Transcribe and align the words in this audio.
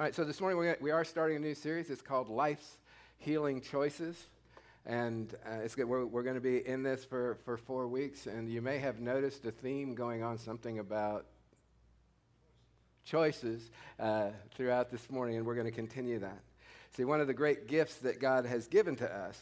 All 0.00 0.04
right, 0.04 0.14
so 0.14 0.24
this 0.24 0.40
morning 0.40 0.56
we're, 0.56 0.78
we 0.80 0.92
are 0.92 1.04
starting 1.04 1.36
a 1.36 1.40
new 1.40 1.54
series. 1.54 1.90
It's 1.90 2.00
called 2.00 2.30
Life's 2.30 2.78
Healing 3.18 3.60
Choices. 3.60 4.16
And 4.86 5.34
uh, 5.44 5.56
it's 5.56 5.74
good. 5.74 5.84
We're, 5.84 6.06
we're 6.06 6.22
going 6.22 6.36
to 6.36 6.40
be 6.40 6.66
in 6.66 6.82
this 6.82 7.04
for, 7.04 7.36
for 7.44 7.58
four 7.58 7.86
weeks. 7.86 8.26
And 8.26 8.48
you 8.48 8.62
may 8.62 8.78
have 8.78 8.98
noticed 8.98 9.44
a 9.44 9.50
theme 9.50 9.94
going 9.94 10.22
on, 10.22 10.38
something 10.38 10.78
about 10.78 11.26
choices 13.04 13.70
uh, 13.98 14.30
throughout 14.54 14.90
this 14.90 15.10
morning. 15.10 15.36
And 15.36 15.44
we're 15.44 15.54
going 15.54 15.66
to 15.66 15.70
continue 15.70 16.18
that. 16.20 16.40
See, 16.96 17.04
one 17.04 17.20
of 17.20 17.26
the 17.26 17.34
great 17.34 17.68
gifts 17.68 17.96
that 17.96 18.20
God 18.20 18.46
has 18.46 18.68
given 18.68 18.96
to 18.96 19.14
us 19.14 19.38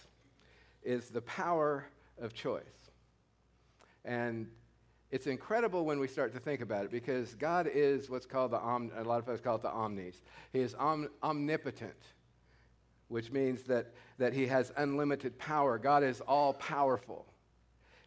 is 0.82 1.10
the 1.10 1.22
power 1.22 1.86
of 2.20 2.34
choice. 2.34 2.64
And 4.04 4.48
it's 5.10 5.26
incredible 5.26 5.84
when 5.84 5.98
we 5.98 6.06
start 6.06 6.34
to 6.34 6.40
think 6.40 6.60
about 6.60 6.84
it 6.84 6.90
because 6.90 7.34
God 7.34 7.66
is 7.66 8.10
what's 8.10 8.26
called 8.26 8.50
the, 8.50 8.58
om- 8.58 8.92
a 8.96 9.04
lot 9.04 9.18
of 9.18 9.24
folks 9.24 9.40
call 9.40 9.56
it 9.56 9.62
the 9.62 9.70
omnis. 9.70 10.20
He 10.52 10.60
is 10.60 10.74
om- 10.74 11.08
omnipotent, 11.22 11.96
which 13.08 13.32
means 13.32 13.62
that, 13.64 13.94
that 14.18 14.34
he 14.34 14.46
has 14.48 14.70
unlimited 14.76 15.38
power. 15.38 15.78
God 15.78 16.02
is 16.02 16.20
all 16.20 16.52
powerful. 16.52 17.24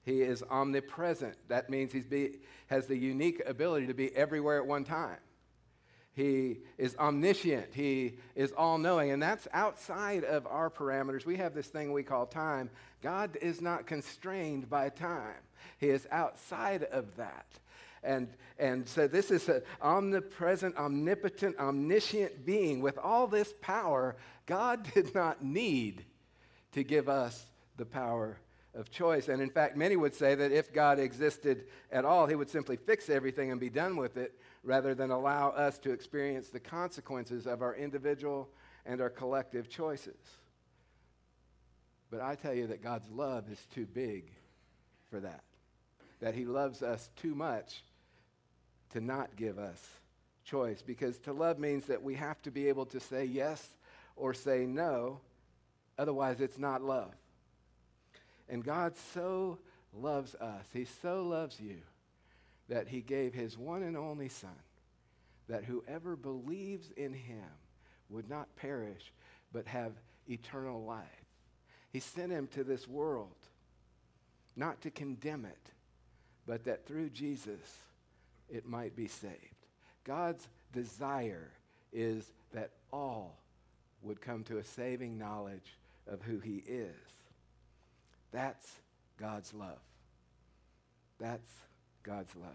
He 0.04 0.22
is 0.22 0.44
omnipresent. 0.50 1.36
That 1.48 1.70
means 1.70 1.92
he 1.92 2.02
be, 2.02 2.40
has 2.68 2.86
the 2.86 2.98
unique 2.98 3.42
ability 3.48 3.88
to 3.88 3.94
be 3.94 4.16
everywhere 4.16 4.60
at 4.60 4.68
one 4.68 4.84
time. 4.84 5.18
He 6.14 6.60
is 6.78 6.96
omniscient. 6.98 7.74
He 7.74 8.18
is 8.36 8.52
all 8.52 8.78
knowing. 8.78 9.12
And 9.12 9.24
that's 9.24 9.48
outside 9.54 10.24
of 10.24 10.46
our 10.46 10.70
parameters. 10.70 11.26
We 11.26 11.38
have 11.38 11.54
this 11.54 11.68
thing 11.68 11.94
we 11.94 12.04
call 12.04 12.26
time. 12.26 12.70
God 13.02 13.38
is 13.42 13.62
not 13.62 13.88
constrained 13.88 14.70
by 14.70 14.90
time, 14.90 15.42
He 15.80 15.90
is 15.90 16.08
outside 16.12 16.84
of 16.84 17.16
that. 17.18 17.46
And, 18.04 18.30
and 18.58 18.90
so 18.90 19.08
this 19.08 19.30
is 19.30 19.48
an 19.48 19.62
omnipresent, 19.80 20.76
omnipotent, 20.76 21.60
omniscient 21.60 22.46
being 22.46 22.82
with 22.82 22.98
all 22.98 23.28
this 23.28 23.54
power. 23.62 24.16
God 24.48 24.92
did 24.94 25.14
not 25.14 25.44
need 25.44 26.04
to 26.74 26.84
give 26.84 27.08
us 27.08 27.46
the 27.78 27.86
power 27.86 28.38
of 28.74 28.90
choice. 28.90 29.28
And 29.28 29.42
in 29.42 29.50
fact, 29.50 29.78
many 29.78 29.96
would 29.96 30.14
say 30.14 30.34
that 30.34 30.52
if 30.52 30.74
God 30.74 30.98
existed 30.98 31.66
at 31.92 32.06
all, 32.06 32.26
he 32.26 32.36
would 32.36 32.50
simply 32.50 32.76
fix 32.76 33.10
everything 33.10 33.52
and 33.52 33.60
be 33.60 33.70
done 33.70 33.98
with 33.98 34.18
it 34.18 34.34
rather 34.64 34.94
than 34.94 35.12
allow 35.12 35.50
us 35.50 35.80
to 35.80 35.92
experience 35.92 36.50
the 36.50 36.60
consequences 36.60 37.48
of 37.48 37.62
our 37.62 37.76
individual 37.76 38.50
and 38.86 39.02
our 39.02 39.10
collective 39.10 39.70
choices. 39.70 40.20
But 42.10 42.22
I 42.22 42.36
tell 42.36 42.54
you 42.54 42.68
that 42.68 42.84
God's 42.84 43.10
love 43.10 43.50
is 43.52 43.60
too 43.74 43.86
big 43.86 44.32
for 45.10 45.20
that, 45.22 45.44
that 46.20 46.36
he 46.36 46.46
loves 46.46 46.84
us 46.84 47.10
too 47.16 47.34
much 47.34 47.84
to 48.92 49.02
not 49.02 49.36
give 49.36 49.58
us 49.58 49.82
choice, 50.44 50.82
because 50.82 51.18
to 51.20 51.34
love 51.34 51.58
means 51.60 51.86
that 51.86 52.04
we 52.04 52.16
have 52.16 52.42
to 52.42 52.52
be 52.52 52.68
able 52.68 52.86
to 52.88 53.00
say 53.00 53.24
yes 53.24 53.66
or 54.16 54.34
say 54.34 54.66
no, 54.66 55.22
otherwise, 55.98 56.42
it's 56.42 56.58
not 56.58 56.84
love. 56.84 57.14
And 58.50 58.64
God 58.64 58.98
so 59.14 59.60
loves 59.94 60.36
us, 60.36 60.66
He 60.74 60.86
so 61.02 61.24
loves 61.24 61.60
you, 61.60 61.78
that 62.72 62.88
He 62.88 63.02
gave 63.02 63.34
His 63.34 63.58
one 63.58 63.84
and 63.84 63.98
only 63.98 64.30
Son, 64.30 64.50
that 65.50 65.66
whoever 65.66 66.16
believes 66.16 66.90
in 66.96 67.14
Him 67.14 67.44
would 68.10 68.30
not 68.30 68.56
perish, 68.56 69.12
but 69.52 69.68
have 69.68 69.92
eternal 70.30 70.82
life. 70.86 71.04
He 71.92 72.00
sent 72.00 72.32
Him 72.32 72.48
to 72.54 72.64
this 72.64 72.88
world, 72.88 73.36
not 74.56 74.80
to 74.82 74.90
condemn 74.90 75.44
it, 75.44 75.72
but 76.48 76.64
that 76.64 76.86
through 76.86 77.10
Jesus 77.10 77.60
it 78.50 78.66
might 78.66 78.96
be 78.96 79.08
saved. 79.08 79.36
God's 80.06 80.48
desire 80.72 81.52
is 81.92 82.32
that 82.54 82.70
all 82.94 83.36
would 84.02 84.22
come 84.22 84.46
to 84.46 84.60
a 84.60 84.64
saving 84.64 85.18
knowledge 85.18 85.76
of 86.08 86.22
who 86.22 86.40
He 86.40 86.64
is. 86.66 86.96
That's 88.32 88.72
God's 89.20 89.54
love. 89.54 89.82
That's 91.20 91.52
God's 92.04 92.36
love. 92.36 92.50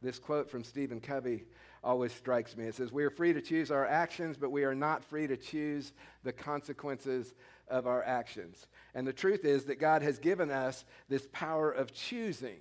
This 0.00 0.18
quote 0.18 0.48
from 0.48 0.62
Stephen 0.62 1.00
Covey 1.00 1.44
always 1.82 2.12
strikes 2.12 2.56
me. 2.56 2.66
It 2.66 2.74
says, 2.74 2.92
We 2.92 3.04
are 3.04 3.10
free 3.10 3.32
to 3.32 3.40
choose 3.40 3.70
our 3.70 3.86
actions, 3.86 4.36
but 4.36 4.50
we 4.50 4.64
are 4.64 4.74
not 4.74 5.04
free 5.04 5.26
to 5.26 5.36
choose 5.36 5.92
the 6.22 6.32
consequences 6.32 7.34
of 7.68 7.86
our 7.86 8.02
actions. 8.04 8.66
And 8.94 9.06
the 9.06 9.12
truth 9.12 9.44
is 9.44 9.64
that 9.64 9.80
God 9.80 10.02
has 10.02 10.18
given 10.18 10.50
us 10.50 10.84
this 11.08 11.26
power 11.32 11.70
of 11.70 11.92
choosing, 11.92 12.58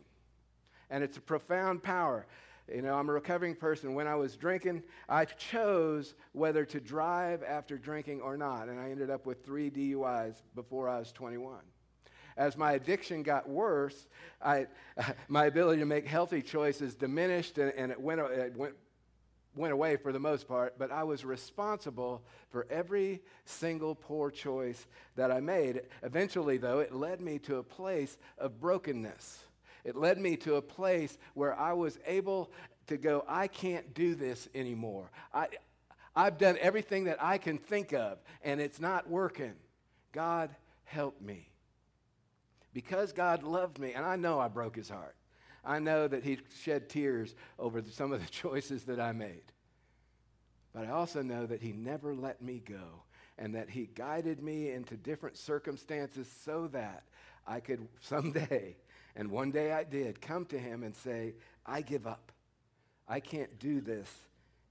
and 0.90 1.03
it's 1.03 1.18
a 1.18 1.22
profound 1.22 1.84
power. 1.84 2.25
You 2.74 2.81
know, 2.81 2.96
I'm 2.96 3.09
a 3.09 3.14
recovering 3.14 3.56
person. 3.56 3.94
When 3.94 4.08
I 4.08 4.16
was 4.16 4.36
drinking, 4.36 4.84
I 5.08 5.25
chose 5.25 6.16
whether 6.34 6.66
to 6.66 6.80
drive 6.80 7.42
after 7.44 7.78
drinking 7.78 8.22
or 8.22 8.36
not, 8.36 8.68
and 8.68 8.80
I 8.80 8.90
ended 8.90 9.09
up 9.09 9.25
with 9.25 9.46
three 9.46 9.69
DUIs 9.69 10.36
before 10.56 10.90
I 10.90 11.00
was 11.00 11.12
21 11.12 11.59
as 12.38 12.56
my 12.56 12.74
addiction 12.74 13.24
got 13.24 13.50
worse, 13.50 14.08
I, 14.42 14.68
my 15.28 15.46
ability 15.46 15.80
to 15.80 15.86
make 15.86 16.08
healthy 16.08 16.42
choices 16.42 16.96
diminished 16.96 17.58
and, 17.58 17.74
and 17.75 17.92
it, 17.92 18.00
went, 18.00 18.22
it 18.22 18.56
went, 18.56 18.75
went 19.56 19.74
away 19.74 19.98
for 19.98 20.12
the 20.12 20.20
most 20.20 20.48
part, 20.48 20.78
but 20.78 20.92
I 20.92 21.03
was 21.03 21.25
responsible 21.25 22.22
for 22.50 22.68
every 22.70 23.22
single 23.46 23.96
poor 23.96 24.30
choice 24.30 24.86
that 25.16 25.31
I 25.31 25.40
made. 25.40 25.81
Eventually, 26.03 26.58
though, 26.58 26.80
it 26.80 26.94
led 26.94 27.20
me 27.20 27.40
to 27.40 27.58
a 27.58 27.64
place 27.64 28.18
of 28.38 28.59
brokenness. 28.62 29.44
It 29.84 29.96
led 29.96 30.19
me 30.19 30.38
to 30.38 30.56
a 30.56 30.62
place 30.62 31.18
where 31.34 31.58
I 31.58 31.74
was 31.74 31.98
able 32.06 32.52
to 32.88 32.98
go, 32.98 33.25
I 33.28 33.48
can't 33.48 33.94
do 33.94 34.16
this 34.16 34.48
anymore. 34.54 35.09
I, 35.34 35.48
I've 36.16 36.38
done 36.38 36.58
everything 36.62 37.06
that 37.06 37.22
I 37.22 37.38
can 37.38 37.58
think 37.58 37.94
of, 37.94 38.19
and 38.44 38.62
it's 38.62 38.80
not 38.80 39.09
working. 39.09 39.54
God, 40.14 40.56
help 40.86 41.19
me 41.22 41.50
because 42.77 43.11
God 43.11 43.41
loved 43.41 43.79
me, 43.79 43.93
and 43.93 44.05
I 44.05 44.17
know 44.17 44.39
I 44.39 44.49
broke 44.49 44.75
his 44.75 44.88
heart. 44.88 45.15
I 45.65 45.79
know 45.79 46.07
that 46.07 46.23
he 46.23 46.38
shed 46.61 46.89
tears 46.89 47.33
over 47.57 47.81
some 47.89 48.11
of 48.11 48.23
the 48.23 48.29
choices 48.31 48.83
that 48.83 48.99
I 48.99 49.13
made. 49.13 49.51
But 50.75 50.85
I 50.85 50.91
also 50.91 51.23
know 51.23 51.47
that 51.47 51.63
he 51.63 51.71
never 51.71 52.13
let 52.13 52.39
me 52.39 52.61
go 52.63 53.01
and 53.35 53.55
that 53.55 53.71
he 53.71 53.89
guided 53.95 54.43
me 54.43 54.69
into 54.69 54.95
different 54.95 55.38
circumstances 55.38 56.31
so 56.45 56.67
that 56.67 57.05
I 57.47 57.61
could 57.61 57.88
someday, 57.99 58.75
and 59.15 59.31
one 59.31 59.49
day 59.49 59.71
I 59.71 59.83
did, 59.83 60.21
come 60.21 60.45
to 60.45 60.59
him 60.59 60.83
and 60.83 60.95
say, 60.95 61.33
I 61.65 61.81
give 61.81 62.05
up. 62.05 62.31
I 63.07 63.21
can't 63.21 63.57
do 63.57 63.81
this 63.81 64.07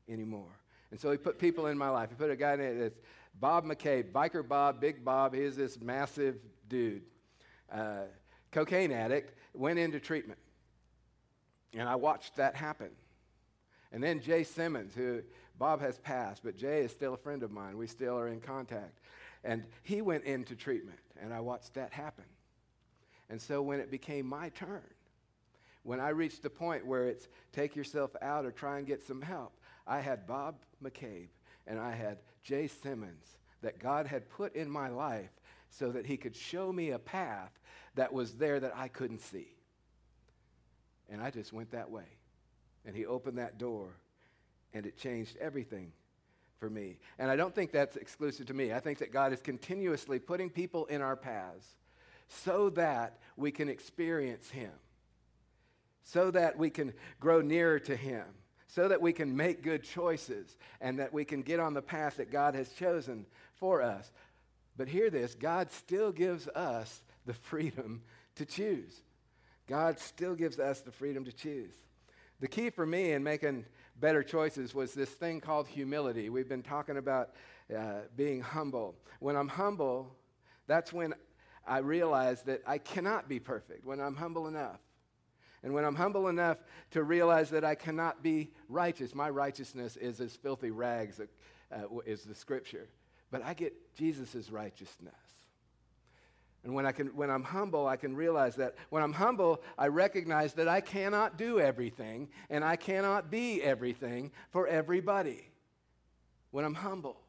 anymore. 0.08 0.60
And 0.92 1.00
so 1.00 1.10
he 1.10 1.18
put 1.18 1.40
people 1.40 1.66
in 1.66 1.76
my 1.76 1.88
life. 1.88 2.10
He 2.10 2.14
put 2.14 2.30
a 2.30 2.36
guy 2.36 2.52
it 2.52 3.02
Bob 3.34 3.64
McCabe, 3.64 4.12
Biker 4.12 4.46
Bob, 4.46 4.80
Big 4.80 5.04
Bob. 5.04 5.34
He's 5.34 5.56
this 5.56 5.80
massive 5.80 6.36
dude 6.68 7.02
uh, 7.72 8.04
cocaine 8.52 8.92
addict, 8.92 9.32
went 9.54 9.78
into 9.78 10.00
treatment. 10.00 10.38
And 11.74 11.88
I 11.88 11.96
watched 11.96 12.36
that 12.36 12.54
happen. 12.54 12.90
And 13.92 14.02
then 14.02 14.20
Jay 14.20 14.44
Simmons, 14.44 14.94
who 14.94 15.22
Bob 15.58 15.80
has 15.80 15.98
passed, 15.98 16.42
but 16.44 16.56
Jay 16.56 16.80
is 16.80 16.90
still 16.90 17.14
a 17.14 17.18
friend 17.18 17.42
of 17.42 17.50
mine. 17.50 17.78
We 17.78 17.86
still 17.86 18.18
are 18.18 18.28
in 18.28 18.40
contact. 18.40 18.98
And 19.44 19.64
he 19.82 20.02
went 20.02 20.24
into 20.24 20.54
treatment, 20.54 20.98
and 21.20 21.32
I 21.32 21.40
watched 21.40 21.74
that 21.74 21.92
happen. 21.92 22.24
And 23.28 23.40
so 23.40 23.62
when 23.62 23.80
it 23.80 23.90
became 23.90 24.26
my 24.26 24.50
turn, 24.50 24.82
when 25.82 26.00
I 26.00 26.08
reached 26.08 26.42
the 26.42 26.50
point 26.50 26.86
where 26.86 27.06
it's 27.06 27.28
take 27.52 27.76
yourself 27.76 28.10
out 28.20 28.44
or 28.44 28.50
try 28.50 28.78
and 28.78 28.86
get 28.86 29.04
some 29.04 29.22
help, 29.22 29.52
I 29.86 30.00
had 30.00 30.26
Bob 30.26 30.56
McCabe 30.82 31.28
and 31.66 31.78
I 31.78 31.92
had 31.92 32.18
Jay 32.42 32.66
Simmons 32.66 33.38
that 33.62 33.78
God 33.78 34.06
had 34.06 34.28
put 34.28 34.54
in 34.54 34.68
my 34.68 34.88
life 34.88 35.30
so 35.78 35.90
that 35.92 36.06
he 36.06 36.16
could 36.16 36.34
show 36.34 36.72
me 36.72 36.90
a 36.90 36.98
path 36.98 37.52
that 37.94 38.12
was 38.12 38.34
there 38.34 38.60
that 38.60 38.76
I 38.76 38.88
couldn't 38.88 39.20
see. 39.20 39.48
And 41.10 41.22
I 41.22 41.30
just 41.30 41.52
went 41.52 41.70
that 41.72 41.90
way. 41.90 42.06
And 42.84 42.94
he 42.94 43.04
opened 43.04 43.38
that 43.38 43.58
door, 43.58 43.88
and 44.72 44.86
it 44.86 44.96
changed 44.96 45.36
everything 45.38 45.92
for 46.58 46.70
me. 46.70 46.98
And 47.18 47.30
I 47.30 47.36
don't 47.36 47.54
think 47.54 47.72
that's 47.72 47.96
exclusive 47.96 48.46
to 48.46 48.54
me. 48.54 48.72
I 48.72 48.80
think 48.80 48.98
that 48.98 49.12
God 49.12 49.32
is 49.32 49.40
continuously 49.40 50.18
putting 50.18 50.50
people 50.50 50.86
in 50.86 51.02
our 51.02 51.16
paths 51.16 51.66
so 52.28 52.70
that 52.70 53.18
we 53.36 53.50
can 53.50 53.68
experience 53.68 54.48
him, 54.50 54.72
so 56.02 56.30
that 56.30 56.56
we 56.56 56.70
can 56.70 56.92
grow 57.20 57.40
nearer 57.40 57.78
to 57.80 57.96
him, 57.96 58.24
so 58.68 58.88
that 58.88 59.00
we 59.00 59.12
can 59.12 59.36
make 59.36 59.62
good 59.62 59.82
choices, 59.82 60.56
and 60.80 60.98
that 60.98 61.12
we 61.12 61.24
can 61.24 61.42
get 61.42 61.60
on 61.60 61.74
the 61.74 61.82
path 61.82 62.16
that 62.16 62.30
God 62.30 62.54
has 62.54 62.70
chosen 62.72 63.26
for 63.54 63.82
us. 63.82 64.10
But 64.76 64.88
hear 64.88 65.10
this 65.10 65.34
God 65.34 65.70
still 65.72 66.12
gives 66.12 66.48
us 66.48 67.02
the 67.24 67.34
freedom 67.34 68.02
to 68.36 68.44
choose. 68.44 69.02
God 69.66 69.98
still 69.98 70.34
gives 70.34 70.58
us 70.58 70.80
the 70.80 70.92
freedom 70.92 71.24
to 71.24 71.32
choose. 71.32 71.74
The 72.40 72.48
key 72.48 72.70
for 72.70 72.86
me 72.86 73.12
in 73.12 73.22
making 73.22 73.64
better 73.98 74.22
choices 74.22 74.74
was 74.74 74.92
this 74.92 75.08
thing 75.08 75.40
called 75.40 75.66
humility. 75.66 76.28
We've 76.28 76.48
been 76.48 76.62
talking 76.62 76.98
about 76.98 77.30
uh, 77.76 78.00
being 78.14 78.40
humble. 78.40 78.94
When 79.20 79.36
I'm 79.36 79.48
humble, 79.48 80.14
that's 80.66 80.92
when 80.92 81.14
I 81.66 81.78
realize 81.78 82.42
that 82.42 82.62
I 82.66 82.78
cannot 82.78 83.28
be 83.28 83.40
perfect, 83.40 83.84
when 83.84 84.00
I'm 84.00 84.14
humble 84.14 84.46
enough. 84.46 84.80
And 85.62 85.72
when 85.74 85.84
I'm 85.84 85.96
humble 85.96 86.28
enough 86.28 86.58
to 86.92 87.02
realize 87.02 87.50
that 87.50 87.64
I 87.64 87.74
cannot 87.74 88.22
be 88.22 88.52
righteous, 88.68 89.14
my 89.14 89.30
righteousness 89.30 89.96
is 89.96 90.20
as 90.20 90.36
filthy 90.36 90.70
rags, 90.70 91.20
uh, 91.20 91.98
is 92.04 92.22
the 92.22 92.34
scripture. 92.34 92.88
But 93.30 93.42
I 93.44 93.54
get 93.54 93.74
Jesus' 93.96 94.50
righteousness. 94.50 95.14
And 96.64 96.74
when, 96.74 96.84
I 96.84 96.90
can, 96.90 97.08
when 97.14 97.30
I'm 97.30 97.44
humble, 97.44 97.86
I 97.86 97.96
can 97.96 98.16
realize 98.16 98.56
that. 98.56 98.74
When 98.90 99.00
I'm 99.00 99.12
humble, 99.12 99.62
I 99.78 99.86
recognize 99.86 100.54
that 100.54 100.66
I 100.66 100.80
cannot 100.80 101.38
do 101.38 101.60
everything 101.60 102.28
and 102.50 102.64
I 102.64 102.74
cannot 102.74 103.30
be 103.30 103.62
everything 103.62 104.32
for 104.50 104.66
everybody. 104.66 105.48
When 106.50 106.64
I'm 106.64 106.74
humble, 106.74 107.20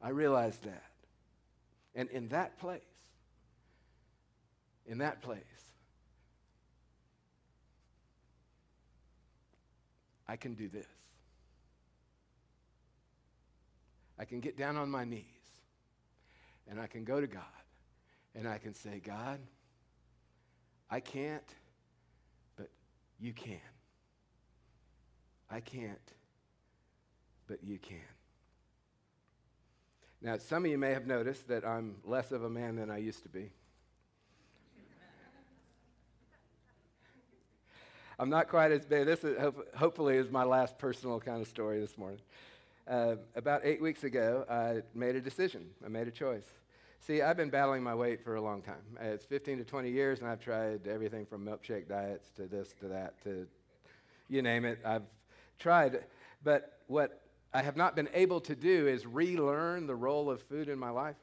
I 0.00 0.08
realize 0.08 0.58
that. 0.64 0.90
And 1.94 2.08
in 2.10 2.28
that 2.28 2.58
place, 2.58 2.80
in 4.86 4.98
that 4.98 5.22
place, 5.22 5.38
I 10.26 10.34
can 10.36 10.54
do 10.54 10.68
this. 10.68 10.86
I 14.22 14.24
can 14.24 14.38
get 14.38 14.56
down 14.56 14.76
on 14.76 14.88
my 14.88 15.04
knees 15.04 15.24
and 16.70 16.80
I 16.80 16.86
can 16.86 17.02
go 17.02 17.20
to 17.20 17.26
God 17.26 17.42
and 18.36 18.46
I 18.46 18.56
can 18.56 18.72
say, 18.72 19.02
God, 19.04 19.40
I 20.88 21.00
can't, 21.00 21.42
but 22.56 22.70
you 23.18 23.32
can. 23.32 23.58
I 25.50 25.58
can't, 25.58 26.12
but 27.48 27.64
you 27.64 27.80
can. 27.80 27.98
Now, 30.20 30.38
some 30.38 30.66
of 30.66 30.70
you 30.70 30.78
may 30.78 30.92
have 30.92 31.08
noticed 31.08 31.48
that 31.48 31.66
I'm 31.66 31.96
less 32.04 32.30
of 32.30 32.44
a 32.44 32.48
man 32.48 32.76
than 32.76 32.92
I 32.92 32.98
used 32.98 33.24
to 33.24 33.28
be. 33.28 33.50
I'm 38.20 38.30
not 38.30 38.46
quite 38.46 38.70
as 38.70 38.86
big. 38.86 39.04
This 39.04 39.24
is, 39.24 39.36
hopefully 39.76 40.16
is 40.16 40.30
my 40.30 40.44
last 40.44 40.78
personal 40.78 41.18
kind 41.18 41.42
of 41.42 41.48
story 41.48 41.80
this 41.80 41.98
morning. 41.98 42.20
Uh, 42.88 43.14
about 43.36 43.60
eight 43.64 43.80
weeks 43.80 44.02
ago, 44.02 44.44
I 44.50 44.82
made 44.94 45.14
a 45.14 45.20
decision. 45.20 45.66
I 45.84 45.88
made 45.88 46.08
a 46.08 46.10
choice. 46.10 46.46
See, 47.00 47.22
I've 47.22 47.36
been 47.36 47.50
battling 47.50 47.82
my 47.82 47.94
weight 47.94 48.22
for 48.22 48.36
a 48.36 48.40
long 48.40 48.62
time. 48.62 48.82
It's 49.00 49.24
15 49.24 49.58
to 49.58 49.64
20 49.64 49.90
years, 49.90 50.20
and 50.20 50.28
I've 50.28 50.40
tried 50.40 50.86
everything 50.86 51.26
from 51.26 51.44
milkshake 51.44 51.88
diets 51.88 52.30
to 52.36 52.46
this 52.46 52.74
to 52.80 52.88
that 52.88 53.22
to 53.24 53.46
you 54.28 54.42
name 54.42 54.64
it. 54.64 54.78
I've 54.84 55.02
tried. 55.58 56.04
But 56.42 56.78
what 56.86 57.22
I 57.54 57.62
have 57.62 57.76
not 57.76 57.94
been 57.94 58.08
able 58.14 58.40
to 58.42 58.56
do 58.56 58.88
is 58.88 59.06
relearn 59.06 59.86
the 59.86 59.94
role 59.94 60.30
of 60.30 60.42
food 60.42 60.68
in 60.68 60.78
my 60.78 60.90
life. 60.90 61.16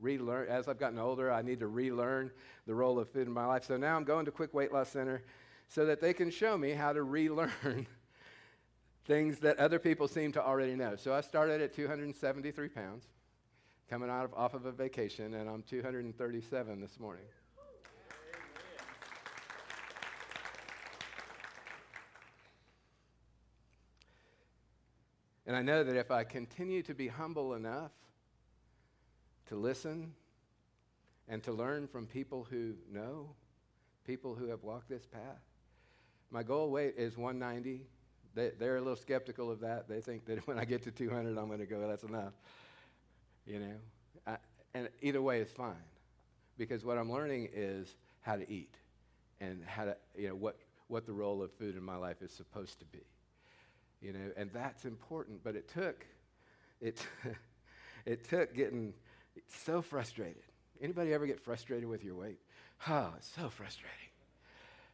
Relearn. 0.00 0.48
As 0.48 0.66
I've 0.66 0.78
gotten 0.78 0.98
older, 0.98 1.30
I 1.32 1.42
need 1.42 1.60
to 1.60 1.68
relearn 1.68 2.30
the 2.66 2.74
role 2.74 2.98
of 2.98 3.08
food 3.10 3.26
in 3.26 3.32
my 3.32 3.46
life. 3.46 3.64
So 3.64 3.76
now 3.76 3.96
I'm 3.96 4.04
going 4.04 4.24
to 4.26 4.30
Quick 4.30 4.52
Weight 4.52 4.72
Loss 4.72 4.90
Center 4.90 5.22
so 5.68 5.86
that 5.86 6.00
they 6.00 6.12
can 6.12 6.30
show 6.30 6.58
me 6.58 6.72
how 6.72 6.92
to 6.92 7.02
relearn 7.02 7.86
things 9.04 9.38
that 9.40 9.58
other 9.58 9.78
people 9.78 10.08
seem 10.08 10.32
to 10.32 10.42
already 10.42 10.74
know. 10.74 10.96
So 10.96 11.12
I 11.12 11.20
started 11.20 11.60
at 11.60 11.74
273 11.74 12.68
pounds 12.68 13.06
coming 13.90 14.08
out 14.08 14.24
of, 14.24 14.34
off 14.34 14.54
of 14.54 14.66
a 14.66 14.72
vacation, 14.72 15.34
and 15.34 15.48
I'm 15.48 15.62
237 15.62 16.80
this 16.80 16.98
morning. 17.00 17.24
And 25.44 25.56
I 25.56 25.62
know 25.62 25.82
that 25.82 25.96
if 25.96 26.10
I 26.10 26.24
continue 26.24 26.82
to 26.84 26.94
be 26.94 27.08
humble 27.08 27.54
enough 27.54 27.90
to 29.48 29.56
listen 29.56 30.14
and 31.28 31.42
to 31.42 31.52
learn 31.52 31.88
from 31.88 32.06
people 32.06 32.46
who 32.48 32.74
know, 32.90 33.34
people 34.06 34.34
who 34.34 34.46
have 34.48 34.62
walked 34.62 34.88
this 34.88 35.04
path, 35.04 35.42
my 36.30 36.42
goal 36.42 36.70
weight 36.70 36.94
is 36.96 37.18
190. 37.18 37.84
They, 38.34 38.50
they're 38.58 38.76
a 38.76 38.80
little 38.80 38.96
skeptical 38.96 39.50
of 39.50 39.60
that. 39.60 39.88
They 39.88 40.00
think 40.00 40.24
that 40.26 40.46
when 40.46 40.58
I 40.58 40.64
get 40.64 40.82
to 40.82 40.90
200, 40.90 41.36
I'm 41.36 41.46
going 41.46 41.58
to 41.58 41.66
go, 41.66 41.86
that's 41.86 42.04
enough 42.04 42.32
you 43.46 43.58
know. 43.58 43.74
I, 44.26 44.36
and 44.74 44.88
either 45.00 45.20
way 45.20 45.40
is 45.40 45.50
fine 45.50 45.74
because 46.58 46.84
what 46.84 46.98
I'm 46.98 47.10
learning 47.10 47.48
is 47.52 47.94
how 48.20 48.36
to 48.36 48.50
eat 48.50 48.74
and 49.40 49.62
how 49.64 49.84
to, 49.84 49.96
you 50.16 50.28
know, 50.28 50.34
what, 50.34 50.56
what 50.88 51.06
the 51.06 51.12
role 51.12 51.42
of 51.42 51.52
food 51.52 51.76
in 51.76 51.82
my 51.82 51.96
life 51.96 52.22
is 52.22 52.30
supposed 52.30 52.78
to 52.78 52.84
be. 52.86 53.02
You 54.00 54.12
know, 54.12 54.30
and 54.36 54.50
that's 54.52 54.84
important, 54.84 55.42
but 55.44 55.54
it 55.54 55.68
took, 55.68 56.04
it, 56.80 57.04
it 58.06 58.28
took 58.28 58.54
getting 58.54 58.94
so 59.48 59.82
frustrated. 59.82 60.42
Anybody 60.80 61.12
ever 61.12 61.26
get 61.26 61.40
frustrated 61.40 61.88
with 61.88 62.02
your 62.02 62.16
weight? 62.16 62.38
Oh, 62.88 63.12
it's 63.16 63.30
so 63.36 63.48
frustrating. 63.48 63.98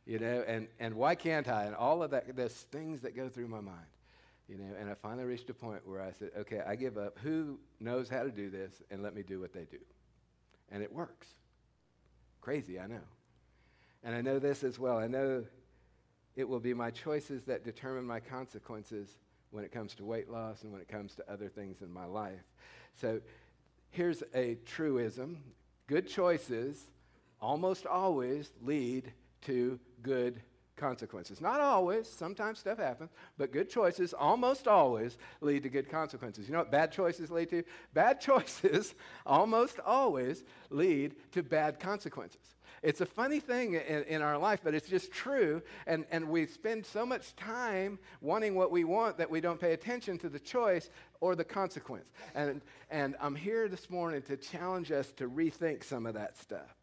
You 0.08 0.18
know, 0.18 0.42
and, 0.48 0.68
and 0.80 0.94
why 0.94 1.14
can't 1.14 1.46
I? 1.48 1.64
And 1.64 1.74
all 1.74 2.02
of 2.02 2.12
that, 2.12 2.34
those 2.34 2.54
things 2.54 3.02
that 3.02 3.14
go 3.14 3.28
through 3.28 3.48
my 3.48 3.60
mind. 3.60 3.86
You 4.48 4.56
know, 4.56 4.74
and 4.80 4.88
I 4.88 4.94
finally 4.94 5.24
reached 5.24 5.50
a 5.50 5.54
point 5.54 5.86
where 5.86 6.00
I 6.00 6.12
said, 6.12 6.30
okay, 6.38 6.62
I 6.66 6.76
give 6.76 6.96
up. 6.96 7.18
Who 7.22 7.58
knows 7.78 8.08
how 8.08 8.22
to 8.22 8.30
do 8.30 8.48
this? 8.48 8.82
And 8.90 9.02
let 9.02 9.14
me 9.14 9.22
do 9.22 9.38
what 9.38 9.52
they 9.52 9.64
do. 9.70 9.76
And 10.72 10.82
it 10.82 10.90
works. 10.90 11.26
Crazy, 12.40 12.80
I 12.80 12.86
know. 12.86 13.02
And 14.02 14.14
I 14.14 14.22
know 14.22 14.38
this 14.38 14.64
as 14.64 14.78
well. 14.78 14.96
I 14.96 15.08
know 15.08 15.44
it 16.36 16.48
will 16.48 16.60
be 16.60 16.72
my 16.72 16.90
choices 16.90 17.44
that 17.44 17.62
determine 17.62 18.06
my 18.06 18.20
consequences 18.20 19.18
when 19.50 19.62
it 19.62 19.72
comes 19.72 19.94
to 19.96 20.06
weight 20.06 20.30
loss 20.30 20.62
and 20.62 20.72
when 20.72 20.80
it 20.80 20.88
comes 20.88 21.16
to 21.16 21.30
other 21.30 21.50
things 21.50 21.82
in 21.82 21.92
my 21.92 22.06
life. 22.06 22.40
So 22.98 23.20
here's 23.90 24.22
a 24.34 24.56
truism 24.64 25.42
good 25.86 26.08
choices 26.08 26.86
almost 27.40 27.84
always 27.84 28.50
lead 28.62 29.12
to 29.42 29.78
good 30.02 30.40
consequences. 30.78 31.40
Not 31.40 31.60
always, 31.60 32.08
sometimes 32.08 32.60
stuff 32.60 32.78
happens, 32.78 33.10
but 33.36 33.52
good 33.52 33.68
choices 33.68 34.14
almost 34.14 34.66
always 34.66 35.18
lead 35.40 35.64
to 35.64 35.68
good 35.68 35.90
consequences. 35.90 36.46
You 36.46 36.52
know 36.52 36.60
what 36.60 36.70
bad 36.70 36.92
choices 36.92 37.30
lead 37.30 37.50
to? 37.50 37.64
Bad 37.92 38.20
choices 38.22 38.94
almost 39.26 39.78
always 39.84 40.44
lead 40.70 41.16
to 41.32 41.42
bad 41.42 41.78
consequences. 41.80 42.54
It's 42.80 43.00
a 43.00 43.06
funny 43.06 43.40
thing 43.40 43.74
in, 43.74 44.04
in, 44.04 44.22
our 44.22 44.38
life, 44.38 44.60
but 44.62 44.72
it's 44.72 44.88
just 44.88 45.10
true. 45.10 45.62
And, 45.86 46.04
and 46.12 46.28
we 46.28 46.46
spend 46.46 46.86
so 46.86 47.04
much 47.04 47.34
time 47.34 47.98
wanting 48.20 48.54
what 48.54 48.70
we 48.70 48.84
want 48.84 49.18
that 49.18 49.28
we 49.28 49.40
don't 49.40 49.60
pay 49.60 49.72
attention 49.72 50.16
to 50.18 50.28
the 50.28 50.38
choice 50.38 50.88
or 51.20 51.34
the 51.34 51.44
consequence. 51.44 52.12
And, 52.36 52.60
and 52.88 53.16
I'm 53.20 53.34
here 53.34 53.68
this 53.68 53.90
morning 53.90 54.22
to 54.22 54.36
challenge 54.36 54.92
us 54.92 55.10
to 55.16 55.28
rethink 55.28 55.82
some 55.82 56.06
of 56.06 56.14
that 56.14 56.38
stuff. 56.38 56.76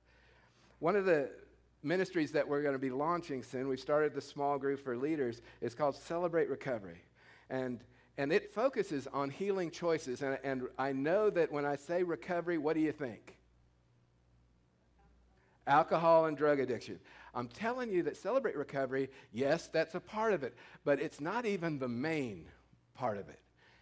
One 0.79 0.97
of 0.97 1.05
the 1.05 1.29
ministries 1.85 2.31
that 2.31 2.47
we're 2.47 2.61
going 2.61 2.73
to 2.73 2.79
be 2.79 2.89
launching 2.89 3.43
soon, 3.43 3.67
We've 3.67 3.79
started 3.79 4.13
the 4.13 4.21
small 4.21 4.57
group 4.57 4.83
for 4.83 4.97
leaders. 4.97 5.41
It's 5.61 5.75
called 5.75 5.95
Celebrate 5.95 6.49
Recovery. 6.49 7.01
And, 7.49 7.79
and 8.17 8.33
it 8.33 8.53
focuses 8.53 9.07
on 9.07 9.29
healing 9.29 9.71
choices. 9.71 10.21
And, 10.21 10.39
and 10.43 10.63
I 10.77 10.91
know 10.91 11.29
that 11.29 11.51
when 11.51 11.65
I 11.65 11.75
say 11.75 12.03
recovery, 12.03 12.57
what 12.57 12.73
do 12.73 12.81
you 12.81 12.91
think? 12.91 13.37
Alcohol 15.67 16.25
and 16.25 16.35
drug 16.35 16.59
addiction. 16.59 16.99
I'm 17.33 17.47
telling 17.47 17.91
you 17.91 18.03
that 18.03 18.17
Celebrate 18.17 18.55
Recovery, 18.55 19.09
yes, 19.33 19.67
that's 19.67 19.95
a 19.95 19.99
part 19.99 20.33
of 20.33 20.43
it, 20.43 20.55
but 20.83 21.01
it's 21.01 21.19
not 21.19 21.45
even 21.45 21.79
the 21.79 21.87
main 21.87 22.45
part 22.95 23.17
of 23.17 23.29
it. 23.29 23.39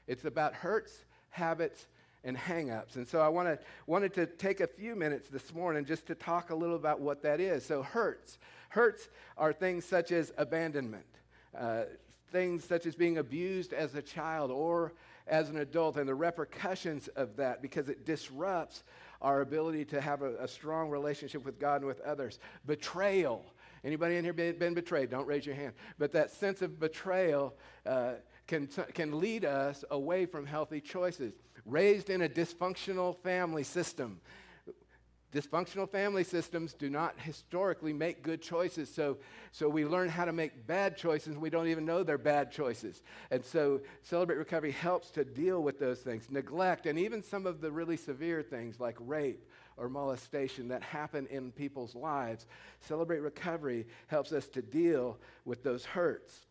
It's 0.08 0.26
about 0.26 0.54
hurts, 0.56 1.06
habits, 1.30 1.88
and 2.24 2.38
hangups. 2.38 2.96
And 2.96 3.08
so 3.08 3.22
I 3.22 3.28
wanna, 3.28 3.60
wanted 3.86 4.14
to 4.16 4.26
take 4.26 4.62
a 4.62 4.68
few 4.68 4.96
minutes 4.96 5.30
this 5.30 5.54
morning 5.54 5.86
just 5.86 6.06
to 6.08 6.16
talk 6.16 6.50
a 6.50 6.56
little 6.56 6.76
about 6.76 7.02
what 7.02 7.22
that 7.24 7.40
is. 7.40 7.66
So, 7.66 7.84
hurts. 7.84 8.38
Hurts 8.70 9.10
are 9.38 9.54
things 9.54 9.86
such 9.86 10.12
as 10.12 10.34
abandonment, 10.38 11.06
uh, 11.58 11.84
things 12.32 12.64
such 12.64 12.86
as 12.86 12.96
being 12.96 13.18
abused 13.18 13.74
as 13.74 13.94
a 13.96 14.02
child 14.02 14.50
or 14.50 14.94
as 15.28 15.50
an 15.50 15.58
adult, 15.58 15.98
and 15.98 16.08
the 16.08 16.16
repercussions 16.16 17.08
of 17.10 17.36
that 17.38 17.62
because 17.62 17.88
it 17.88 18.06
disrupts 18.06 18.84
our 19.22 19.42
ability 19.42 19.86
to 19.86 20.02
have 20.02 20.22
a, 20.22 20.36
a 20.38 20.48
strong 20.48 20.90
relationship 20.90 21.46
with 21.46 21.60
God 21.60 21.78
and 21.78 21.86
with 21.86 22.02
others. 22.02 22.40
Betrayal. 22.66 23.46
Anybody 23.86 24.16
in 24.16 24.24
here 24.24 24.34
been, 24.34 24.74
betrayed? 24.74 25.10
Don't 25.10 25.28
raise 25.28 25.46
your 25.46 25.56
hand. 25.56 25.74
But 25.98 26.14
that 26.14 26.32
sense 26.32 26.62
of 26.62 26.80
betrayal 26.80 27.54
uh, 27.86 28.14
can, 28.54 28.68
can 28.94 29.20
lead 29.20 29.46
us 29.46 29.84
away 29.90 30.28
from 30.28 30.46
healthy 30.46 30.80
choices 30.80 31.34
raised 31.66 32.10
in 32.12 32.22
a 32.22 32.30
dysfunctional 32.30 33.18
family 33.18 33.64
system. 33.64 34.20
Dysfunctional 35.34 35.90
family 35.90 36.24
systems 36.24 36.76
do 36.76 36.92
not 36.92 37.20
historically 37.20 37.94
make 37.94 38.22
good 38.22 38.40
choices, 38.40 38.94
so, 38.94 39.18
so 39.52 39.68
we 39.68 39.84
learn 39.84 40.08
how 40.08 40.26
to 40.26 40.32
make 40.32 40.68
bad 40.68 40.96
choices, 40.96 41.36
we 41.36 41.50
don't 41.50 41.68
even 41.68 41.86
know 41.86 42.04
they're 42.04 42.20
bad 42.20 42.52
choices. 42.52 43.02
And 43.32 43.44
so, 43.44 43.82
Celebrate 44.04 44.38
Recovery 44.38 44.72
helps 44.72 45.10
to 45.12 45.26
deal 45.26 45.64
with 45.64 45.80
those 45.80 46.02
things 46.02 46.28
neglect, 46.30 46.86
and 46.86 47.00
even 47.00 47.24
some 47.24 47.48
of 47.48 47.62
the 47.62 47.72
really 47.72 47.98
severe 47.98 48.44
things 48.44 48.80
like 48.80 48.98
rape 49.00 49.50
or 49.78 49.90
molestation 49.90 50.68
that 50.68 50.84
happen 50.84 51.26
in 51.32 51.52
people's 51.52 51.96
lives. 51.96 52.46
Celebrate 52.82 53.22
Recovery 53.22 53.88
helps 54.06 54.32
us 54.32 54.48
to 54.50 54.62
deal 54.62 55.18
with 55.46 55.64
those 55.64 55.84
hurts. 55.84 56.42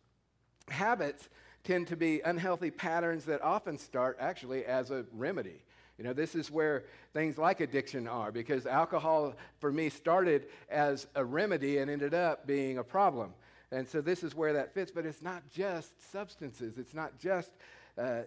Habits 0.67 1.29
tend 1.63 1.87
to 1.87 1.95
be 1.95 2.21
unhealthy 2.21 2.71
patterns 2.71 3.25
that 3.25 3.41
often 3.41 3.77
start 3.77 4.17
actually 4.19 4.65
as 4.65 4.91
a 4.91 5.05
remedy. 5.13 5.63
You 5.97 6.03
know, 6.03 6.13
this 6.13 6.35
is 6.35 6.49
where 6.49 6.85
things 7.13 7.37
like 7.37 7.61
addiction 7.61 8.07
are 8.07 8.31
because 8.31 8.65
alcohol 8.65 9.35
for 9.59 9.71
me 9.71 9.89
started 9.89 10.47
as 10.69 11.07
a 11.15 11.23
remedy 11.23 11.77
and 11.77 11.89
ended 11.89 12.13
up 12.13 12.47
being 12.47 12.79
a 12.79 12.83
problem. 12.83 13.33
And 13.71 13.87
so 13.87 14.01
this 14.01 14.23
is 14.23 14.35
where 14.35 14.53
that 14.53 14.73
fits, 14.73 14.91
but 14.91 15.05
it's 15.05 15.21
not 15.21 15.43
just 15.51 15.91
substances. 16.11 16.77
It's 16.77 16.93
not 16.93 17.19
just 17.19 17.51
uh, 17.97 18.21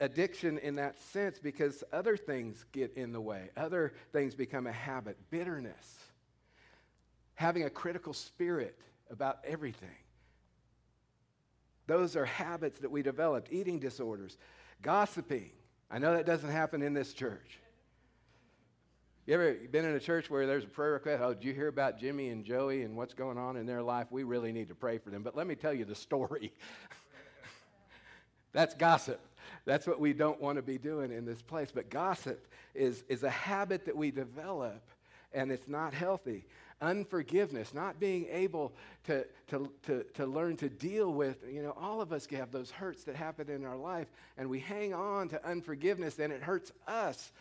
addiction 0.00 0.58
in 0.58 0.76
that 0.76 0.98
sense 1.00 1.38
because 1.38 1.82
other 1.92 2.16
things 2.16 2.64
get 2.72 2.94
in 2.96 3.12
the 3.12 3.20
way. 3.20 3.50
Other 3.56 3.92
things 4.12 4.34
become 4.34 4.66
a 4.66 4.72
habit. 4.72 5.16
Bitterness, 5.30 5.98
having 7.34 7.64
a 7.64 7.70
critical 7.70 8.12
spirit 8.12 8.78
about 9.10 9.38
everything. 9.44 9.88
Those 11.90 12.14
are 12.14 12.24
habits 12.24 12.78
that 12.78 12.90
we 12.92 13.02
developed. 13.02 13.48
Eating 13.50 13.80
disorders, 13.80 14.38
gossiping. 14.80 15.50
I 15.90 15.98
know 15.98 16.14
that 16.14 16.24
doesn't 16.24 16.52
happen 16.52 16.82
in 16.82 16.94
this 16.94 17.12
church. 17.12 17.58
You 19.26 19.34
ever 19.34 19.54
been 19.72 19.84
in 19.84 19.96
a 19.96 19.98
church 19.98 20.30
where 20.30 20.46
there's 20.46 20.62
a 20.62 20.68
prayer 20.68 20.92
request? 20.92 21.20
Oh, 21.20 21.34
did 21.34 21.42
you 21.42 21.52
hear 21.52 21.66
about 21.66 21.98
Jimmy 21.98 22.28
and 22.28 22.44
Joey 22.44 22.84
and 22.84 22.96
what's 22.96 23.12
going 23.12 23.38
on 23.38 23.56
in 23.56 23.66
their 23.66 23.82
life? 23.82 24.06
We 24.12 24.22
really 24.22 24.52
need 24.52 24.68
to 24.68 24.74
pray 24.76 24.98
for 24.98 25.10
them. 25.10 25.24
But 25.24 25.34
let 25.34 25.48
me 25.48 25.56
tell 25.56 25.74
you 25.74 25.84
the 25.84 25.96
story. 25.96 26.52
That's 28.52 28.76
gossip. 28.76 29.20
That's 29.64 29.84
what 29.84 29.98
we 29.98 30.12
don't 30.12 30.40
want 30.40 30.58
to 30.58 30.62
be 30.62 30.78
doing 30.78 31.10
in 31.10 31.24
this 31.24 31.42
place. 31.42 31.72
But 31.74 31.90
gossip 31.90 32.46
is, 32.72 33.02
is 33.08 33.24
a 33.24 33.30
habit 33.30 33.84
that 33.86 33.96
we 33.96 34.12
develop, 34.12 34.80
and 35.32 35.50
it's 35.50 35.66
not 35.66 35.92
healthy. 35.92 36.46
Unforgiveness, 36.80 37.74
not 37.74 38.00
being 38.00 38.26
able 38.30 38.72
to, 39.04 39.26
to, 39.48 39.70
to, 39.84 40.04
to 40.14 40.26
learn 40.26 40.56
to 40.56 40.68
deal 40.68 41.12
with, 41.12 41.44
you 41.50 41.62
know, 41.62 41.74
all 41.78 42.00
of 42.00 42.12
us 42.12 42.26
have 42.26 42.50
those 42.50 42.70
hurts 42.70 43.04
that 43.04 43.16
happen 43.16 43.50
in 43.50 43.64
our 43.64 43.76
life, 43.76 44.08
and 44.38 44.48
we 44.48 44.60
hang 44.60 44.94
on 44.94 45.28
to 45.28 45.46
unforgiveness, 45.46 46.18
and 46.18 46.32
it 46.32 46.42
hurts 46.42 46.72
us. 46.88 47.32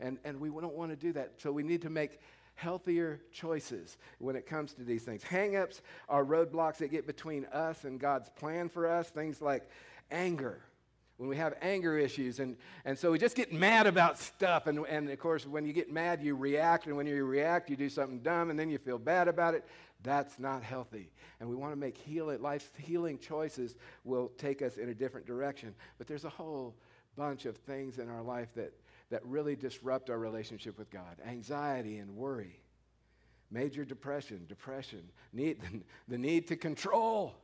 And, 0.00 0.18
and 0.24 0.40
we 0.40 0.48
don't 0.48 0.74
want 0.74 0.90
to 0.90 0.96
do 0.96 1.12
that. 1.14 1.32
So 1.38 1.50
we 1.50 1.62
need 1.62 1.82
to 1.82 1.90
make 1.90 2.20
healthier 2.54 3.20
choices 3.32 3.96
when 4.18 4.34
it 4.34 4.46
comes 4.46 4.74
to 4.74 4.82
these 4.82 5.02
things. 5.02 5.22
Hangups 5.22 5.80
are 6.08 6.24
roadblocks 6.24 6.78
that 6.78 6.90
get 6.90 7.06
between 7.06 7.44
us 7.46 7.84
and 7.84 8.00
God's 8.00 8.28
plan 8.30 8.68
for 8.68 8.88
us. 8.88 9.08
Things 9.10 9.40
like 9.40 9.68
anger 10.10 10.60
when 11.18 11.28
we 11.28 11.36
have 11.36 11.54
anger 11.60 11.98
issues. 11.98 12.38
And, 12.38 12.56
and 12.84 12.96
so 12.96 13.10
we 13.10 13.18
just 13.18 13.36
get 13.36 13.52
mad 13.52 13.86
about 13.86 14.18
stuff. 14.18 14.66
And, 14.66 14.86
and 14.86 15.10
of 15.10 15.18
course, 15.18 15.46
when 15.46 15.66
you 15.66 15.72
get 15.72 15.92
mad, 15.92 16.22
you 16.22 16.34
react. 16.34 16.86
And 16.86 16.96
when 16.96 17.06
you 17.06 17.24
react, 17.24 17.68
you 17.68 17.76
do 17.76 17.88
something 17.88 18.20
dumb 18.20 18.50
and 18.50 18.58
then 18.58 18.70
you 18.70 18.78
feel 18.78 18.98
bad 18.98 19.28
about 19.28 19.54
it. 19.54 19.64
That's 20.04 20.38
not 20.38 20.62
healthy. 20.62 21.10
And 21.40 21.48
we 21.48 21.56
want 21.56 21.72
to 21.72 21.76
make 21.76 21.98
healing, 21.98 22.40
life's 22.40 22.70
healing 22.78 23.18
choices 23.18 23.76
will 24.04 24.28
take 24.38 24.62
us 24.62 24.76
in 24.78 24.88
a 24.88 24.94
different 24.94 25.26
direction. 25.26 25.74
But 25.98 26.06
there's 26.06 26.24
a 26.24 26.30
whole 26.30 26.76
bunch 27.16 27.46
of 27.46 27.56
things 27.56 27.98
in 27.98 28.08
our 28.08 28.22
life 28.22 28.54
that, 28.54 28.72
that 29.10 29.26
really 29.26 29.56
disrupt 29.56 30.10
our 30.10 30.18
relationship 30.18 30.78
with 30.78 30.88
God 30.88 31.16
anxiety 31.26 31.98
and 31.98 32.14
worry, 32.14 32.60
major 33.50 33.84
depression, 33.84 34.46
depression, 34.48 35.02
need, 35.32 35.58
the 36.08 36.18
need 36.18 36.46
to 36.46 36.56
control 36.56 37.34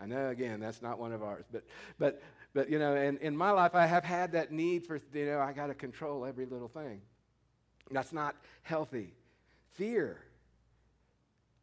I 0.00 0.06
know, 0.06 0.28
again, 0.28 0.60
that's 0.60 0.80
not 0.80 0.98
one 0.98 1.12
of 1.12 1.22
ours. 1.22 1.44
But, 1.50 1.64
but, 1.98 2.22
but 2.54 2.70
you 2.70 2.78
know, 2.78 2.96
in, 2.96 3.18
in 3.18 3.36
my 3.36 3.50
life, 3.50 3.74
I 3.74 3.86
have 3.86 4.04
had 4.04 4.32
that 4.32 4.52
need 4.52 4.86
for, 4.86 5.00
you 5.12 5.26
know, 5.26 5.40
I 5.40 5.52
got 5.52 5.66
to 5.66 5.74
control 5.74 6.24
every 6.24 6.46
little 6.46 6.68
thing. 6.68 7.02
That's 7.90 8.12
not 8.12 8.36
healthy. 8.62 9.14
Fear, 9.74 10.18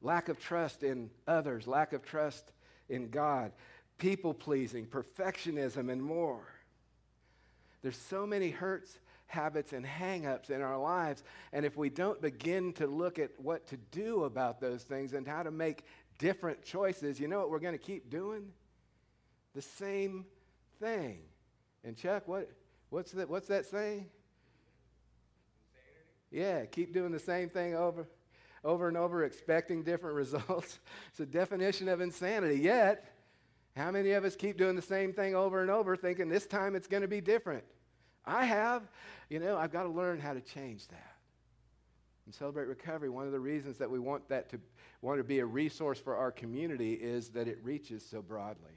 lack 0.01 0.30
of 0.30 0.39
trust 0.39 0.84
in 0.84 1.10
others, 1.27 1.68
lack 1.68 1.94
of 1.94 2.04
trust 2.04 2.51
in 2.89 3.10
God, 3.10 3.51
people 3.98 4.34
pleasing, 4.34 4.86
perfectionism, 4.86 5.92
and 5.92 6.01
more. 6.01 6.46
There's 7.82 7.98
so 7.98 8.25
many 8.25 8.50
hurts, 8.50 8.98
habits, 9.27 9.74
and 9.74 9.86
hangups 9.86 10.50
in 10.50 10.62
our 10.62 10.77
lives. 10.77 11.24
And 11.54 11.65
if 11.65 11.77
we 11.77 11.89
don't 11.89 12.22
begin 12.22 12.74
to 12.74 12.88
look 12.88 13.20
at 13.20 13.32
what 13.39 13.68
to 13.68 13.77
do 13.92 14.24
about 14.24 14.60
those 14.60 14.84
things 14.84 15.13
and 15.13 15.27
how 15.27 15.44
to 15.44 15.51
make 15.51 15.84
different 16.18 16.63
choices, 16.63 17.20
you 17.20 17.27
know 17.27 17.39
what 17.39 17.50
we're 17.50 17.60
going 17.60 17.77
to 17.77 17.84
keep 17.84 18.10
doing? 18.10 18.51
The 19.54 19.62
same 19.62 20.25
thing. 20.79 21.20
And 21.84 21.96
Chuck, 21.96 22.27
what, 22.27 22.50
what's, 22.89 23.12
that, 23.12 23.29
what's 23.29 23.48
that 23.48 23.65
saying? 23.65 24.08
Yeah, 26.32 26.65
keep 26.65 26.94
doing 26.94 27.12
the 27.12 27.20
same 27.20 27.50
thing 27.50 27.75
over, 27.75 28.08
over 28.63 28.88
and 28.88 28.98
over, 28.98 29.24
expecting 29.24 29.84
different 29.84 30.15
results. 30.17 30.79
it's 31.10 31.20
a 31.20 31.25
definition 31.25 31.88
of 31.88 32.01
insanity. 32.01 32.60
Yet, 32.60 33.05
how 33.75 33.91
many 33.91 34.12
of 34.12 34.24
us 34.24 34.36
keep 34.36 34.58
doing 34.58 34.75
the 34.75 34.82
same 34.82 35.13
thing 35.13 35.36
over 35.36 35.62
and 35.62 35.70
over, 35.70 35.96
thinking 35.96 36.29
this 36.29 36.46
time 36.46 36.75
it's 36.75 36.88
going 36.88 37.01
to 37.01 37.08
be 37.08 37.22
different? 37.22 37.63
I 38.25 38.46
have. 38.46 38.84
You 39.29 39.39
know, 39.39 39.58
I've 39.58 39.72
got 39.72 39.84
to 39.84 39.89
learn 39.89 40.20
how 40.20 40.34
to 40.34 40.41
change 40.41 40.88
that. 40.88 41.15
And 42.25 42.34
Celebrate 42.34 42.65
Recovery, 42.65 43.10
one 43.10 43.25
of 43.25 43.32
the 43.32 43.39
reasons 43.39 43.77
that 43.77 43.89
we 43.89 44.00
want 44.00 44.27
that 44.29 44.50
to 44.50 44.60
want 45.01 45.20
to 45.20 45.24
be 45.24 45.39
a 45.39 45.46
resource 45.46 46.00
for 46.00 46.15
our 46.15 46.32
community 46.32 46.94
is 46.94 47.29
that 47.29 47.48
it 47.48 47.60
reaches 47.62 48.03
so 48.03 48.22
broadly. 48.22 48.75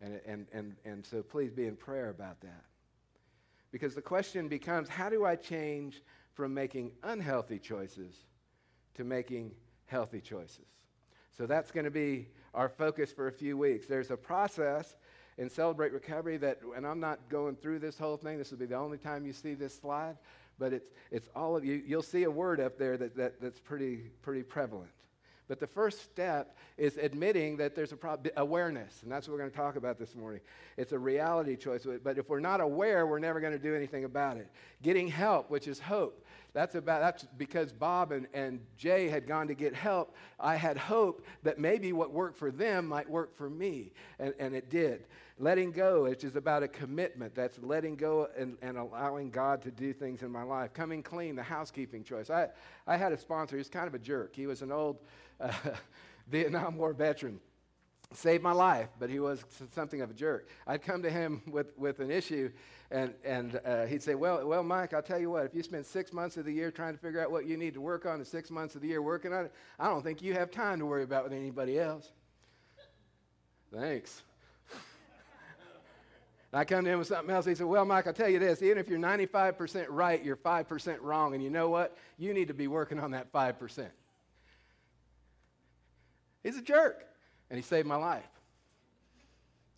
And, 0.00 0.20
and, 0.26 0.46
and, 0.52 0.76
and 0.84 1.06
so 1.06 1.22
please 1.22 1.52
be 1.52 1.66
in 1.66 1.76
prayer 1.76 2.10
about 2.10 2.40
that. 2.42 2.64
Because 3.72 3.94
the 3.94 4.02
question 4.02 4.48
becomes 4.48 4.88
how 4.88 5.08
do 5.08 5.24
I 5.24 5.36
change 5.36 6.02
from 6.34 6.54
making 6.54 6.92
unhealthy 7.02 7.58
choices 7.58 8.14
to 8.94 9.04
making 9.04 9.52
healthy 9.86 10.20
choices? 10.20 10.66
So 11.36 11.46
that's 11.46 11.70
going 11.70 11.84
to 11.84 11.90
be 11.90 12.28
our 12.54 12.68
focus 12.68 13.12
for 13.12 13.28
a 13.28 13.32
few 13.32 13.58
weeks. 13.58 13.86
There's 13.86 14.10
a 14.10 14.16
process 14.16 14.96
in 15.38 15.50
Celebrate 15.50 15.92
Recovery 15.92 16.38
that, 16.38 16.60
and 16.74 16.86
I'm 16.86 17.00
not 17.00 17.28
going 17.28 17.56
through 17.56 17.80
this 17.80 17.98
whole 17.98 18.16
thing, 18.16 18.38
this 18.38 18.50
will 18.50 18.58
be 18.58 18.66
the 18.66 18.76
only 18.76 18.98
time 18.98 19.26
you 19.26 19.32
see 19.32 19.54
this 19.54 19.76
slide, 19.78 20.16
but 20.58 20.72
it's, 20.72 20.90
it's 21.10 21.28
all 21.36 21.56
of 21.56 21.64
you. 21.64 21.82
You'll 21.86 22.02
see 22.02 22.22
a 22.22 22.30
word 22.30 22.60
up 22.60 22.78
there 22.78 22.96
that, 22.96 23.14
that, 23.16 23.40
that's 23.40 23.60
pretty, 23.60 24.10
pretty 24.22 24.42
prevalent. 24.42 24.90
But 25.48 25.60
the 25.60 25.66
first 25.66 26.02
step 26.02 26.56
is 26.76 26.96
admitting 26.96 27.56
that 27.58 27.76
there's 27.76 27.92
a 27.92 27.96
problem, 27.96 28.32
awareness, 28.36 29.02
and 29.02 29.12
that's 29.12 29.28
what 29.28 29.34
we're 29.34 29.40
going 29.40 29.50
to 29.50 29.56
talk 29.56 29.76
about 29.76 29.98
this 29.98 30.16
morning. 30.16 30.40
It's 30.76 30.92
a 30.92 30.98
reality 30.98 31.56
choice, 31.56 31.86
but 32.02 32.18
if 32.18 32.28
we're 32.28 32.40
not 32.40 32.60
aware, 32.60 33.06
we're 33.06 33.20
never 33.20 33.38
going 33.38 33.52
to 33.52 33.58
do 33.58 33.74
anything 33.74 34.04
about 34.04 34.38
it. 34.38 34.50
Getting 34.82 35.06
help, 35.06 35.48
which 35.48 35.68
is 35.68 35.78
hope. 35.78 36.25
That's 36.56 36.74
about 36.74 37.02
that's 37.02 37.26
because 37.36 37.70
Bob 37.70 38.12
and, 38.12 38.26
and 38.32 38.60
Jay 38.78 39.10
had 39.10 39.26
gone 39.26 39.46
to 39.48 39.52
get 39.54 39.74
help. 39.74 40.16
I 40.40 40.56
had 40.56 40.78
hope 40.78 41.26
that 41.42 41.58
maybe 41.58 41.92
what 41.92 42.12
worked 42.12 42.38
for 42.38 42.50
them 42.50 42.86
might 42.86 43.10
work 43.10 43.36
for 43.36 43.50
me, 43.50 43.92
and, 44.18 44.32
and 44.38 44.54
it 44.54 44.70
did. 44.70 45.04
Letting 45.38 45.70
go, 45.70 46.04
which 46.04 46.24
is 46.24 46.34
about 46.34 46.62
a 46.62 46.68
commitment. 46.68 47.34
That's 47.34 47.58
letting 47.58 47.94
go 47.94 48.28
and, 48.38 48.56
and 48.62 48.78
allowing 48.78 49.28
God 49.28 49.60
to 49.64 49.70
do 49.70 49.92
things 49.92 50.22
in 50.22 50.32
my 50.32 50.44
life. 50.44 50.72
Coming 50.72 51.02
clean, 51.02 51.36
the 51.36 51.42
housekeeping 51.42 52.02
choice. 52.02 52.30
I, 52.30 52.48
I 52.86 52.96
had 52.96 53.12
a 53.12 53.18
sponsor, 53.18 53.56
he 53.56 53.58
was 53.58 53.68
kind 53.68 53.86
of 53.86 53.92
a 53.92 53.98
jerk. 53.98 54.34
He 54.34 54.46
was 54.46 54.62
an 54.62 54.72
old 54.72 54.96
uh, 55.38 55.52
Vietnam 56.28 56.78
War 56.78 56.94
veteran. 56.94 57.38
Saved 58.16 58.42
my 58.42 58.52
life, 58.52 58.88
but 58.98 59.10
he 59.10 59.20
was 59.20 59.44
something 59.74 60.00
of 60.00 60.10
a 60.10 60.14
jerk. 60.14 60.48
I'd 60.66 60.80
come 60.80 61.02
to 61.02 61.10
him 61.10 61.42
with, 61.50 61.76
with 61.76 62.00
an 62.00 62.10
issue, 62.10 62.50
and, 62.90 63.12
and 63.22 63.60
uh, 63.62 63.84
he'd 63.84 64.02
say, 64.02 64.14
well, 64.14 64.46
well, 64.46 64.62
Mike, 64.62 64.94
I'll 64.94 65.02
tell 65.02 65.18
you 65.18 65.28
what, 65.28 65.44
if 65.44 65.54
you 65.54 65.62
spend 65.62 65.84
six 65.84 66.14
months 66.14 66.38
of 66.38 66.46
the 66.46 66.52
year 66.52 66.70
trying 66.70 66.94
to 66.94 66.98
figure 66.98 67.20
out 67.20 67.30
what 67.30 67.44
you 67.44 67.58
need 67.58 67.74
to 67.74 67.80
work 67.82 68.06
on 68.06 68.14
and 68.14 68.26
six 68.26 68.50
months 68.50 68.74
of 68.74 68.80
the 68.80 68.88
year 68.88 69.02
working 69.02 69.34
on 69.34 69.44
it, 69.44 69.52
I 69.78 69.88
don't 69.88 70.02
think 70.02 70.22
you 70.22 70.32
have 70.32 70.50
time 70.50 70.78
to 70.78 70.86
worry 70.86 71.02
about 71.02 71.24
with 71.24 71.34
anybody 71.34 71.78
else. 71.78 72.10
Thanks. 73.70 74.22
I 76.54 76.64
come 76.64 76.86
to 76.86 76.90
him 76.90 77.00
with 77.00 77.08
something 77.08 77.34
else. 77.34 77.44
He 77.44 77.54
said, 77.54 77.66
Well, 77.66 77.84
Mike, 77.84 78.06
I'll 78.06 78.14
tell 78.14 78.30
you 78.30 78.38
this 78.38 78.62
even 78.62 78.78
if 78.78 78.88
you're 78.88 78.98
95% 78.98 79.86
right, 79.90 80.24
you're 80.24 80.36
5% 80.36 80.98
wrong. 81.02 81.34
And 81.34 81.44
you 81.44 81.50
know 81.50 81.68
what? 81.68 81.94
You 82.16 82.32
need 82.32 82.48
to 82.48 82.54
be 82.54 82.66
working 82.66 82.98
on 82.98 83.10
that 83.10 83.30
5%. 83.30 83.88
He's 86.42 86.56
a 86.56 86.62
jerk. 86.62 87.04
And 87.50 87.58
he 87.58 87.62
saved 87.62 87.86
my 87.86 87.96
life. 87.96 88.28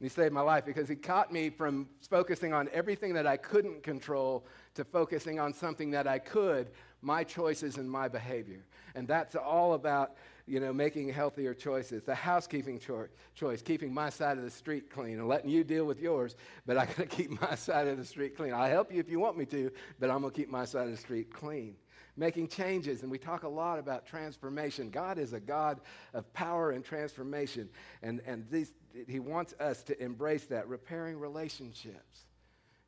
He 0.00 0.08
saved 0.08 0.32
my 0.32 0.42
life 0.42 0.64
because 0.64 0.88
he 0.88 0.94
caught 0.94 1.32
me 1.32 1.50
from 1.50 1.88
focusing 2.08 2.52
on 2.52 2.68
everything 2.72 3.14
that 3.14 3.26
I 3.26 3.36
couldn't 3.36 3.82
control 3.82 4.46
to 4.74 4.84
focusing 4.84 5.40
on 5.40 5.52
something 5.52 5.90
that 5.90 6.06
I 6.06 6.20
could, 6.20 6.68
my 7.02 7.24
choices 7.24 7.78
and 7.78 7.90
my 7.90 8.06
behavior. 8.06 8.64
And 8.94 9.08
that's 9.08 9.34
all 9.34 9.74
about, 9.74 10.14
you 10.46 10.60
know, 10.60 10.72
making 10.72 11.08
healthier 11.08 11.52
choices. 11.52 12.04
The 12.04 12.14
housekeeping 12.14 12.78
cho- 12.78 13.08
choice, 13.34 13.60
keeping 13.60 13.92
my 13.92 14.08
side 14.08 14.38
of 14.38 14.44
the 14.44 14.50
street 14.50 14.88
clean 14.88 15.18
and 15.18 15.26
letting 15.26 15.50
you 15.50 15.64
deal 15.64 15.84
with 15.84 16.00
yours, 16.00 16.36
but 16.64 16.76
I 16.76 16.86
got 16.86 16.96
to 16.96 17.06
keep 17.16 17.40
my 17.40 17.56
side 17.56 17.88
of 17.88 17.98
the 17.98 18.04
street 18.04 18.36
clean. 18.36 18.54
I'll 18.54 18.70
help 18.70 18.92
you 18.92 19.00
if 19.00 19.10
you 19.10 19.18
want 19.18 19.36
me 19.36 19.46
to, 19.46 19.72
but 19.98 20.10
I'm 20.10 20.20
going 20.20 20.32
to 20.32 20.36
keep 20.36 20.48
my 20.48 20.64
side 20.64 20.84
of 20.84 20.92
the 20.92 20.96
street 20.96 21.34
clean 21.34 21.74
making 22.18 22.48
changes. 22.48 23.02
And 23.02 23.10
we 23.10 23.18
talk 23.18 23.44
a 23.44 23.48
lot 23.48 23.78
about 23.78 24.04
transformation. 24.04 24.90
God 24.90 25.18
is 25.18 25.32
a 25.32 25.40
God 25.40 25.80
of 26.12 26.30
power 26.34 26.72
and 26.72 26.84
transformation. 26.84 27.68
And, 28.02 28.20
and 28.26 28.44
these, 28.50 28.72
He 29.06 29.20
wants 29.20 29.54
us 29.60 29.82
to 29.84 30.02
embrace 30.02 30.46
that, 30.46 30.68
repairing 30.68 31.18
relationships. 31.18 32.24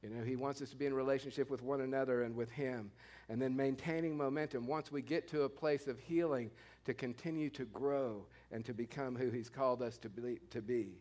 You 0.02 0.10
know, 0.10 0.24
He 0.24 0.36
wants 0.36 0.60
us 0.60 0.70
to 0.70 0.76
be 0.76 0.86
in 0.86 0.94
relationship 0.94 1.48
with 1.48 1.62
one 1.62 1.80
another 1.80 2.24
and 2.24 2.34
with 2.34 2.50
Him. 2.50 2.90
And 3.28 3.40
then 3.40 3.54
maintaining 3.54 4.16
momentum 4.16 4.66
once 4.66 4.90
we 4.90 5.02
get 5.02 5.28
to 5.28 5.42
a 5.42 5.48
place 5.48 5.86
of 5.86 5.98
healing 6.00 6.50
to 6.84 6.92
continue 6.92 7.50
to 7.50 7.64
grow 7.66 8.26
and 8.50 8.64
to 8.64 8.74
become 8.74 9.14
who 9.14 9.30
He's 9.30 9.48
called 9.48 9.80
us 9.80 9.96
to 9.98 10.08
be. 10.08 10.40
To 10.50 10.60
be. 10.60 10.98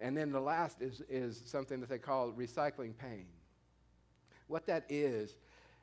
And 0.00 0.14
then 0.14 0.30
the 0.30 0.40
last 0.40 0.82
is, 0.82 1.00
is 1.08 1.40
something 1.46 1.80
that 1.80 1.88
they 1.88 1.98
call 1.98 2.30
recycling 2.32 2.98
pain. 2.98 3.26
What 4.48 4.66
that 4.66 4.84
is, 4.88 5.36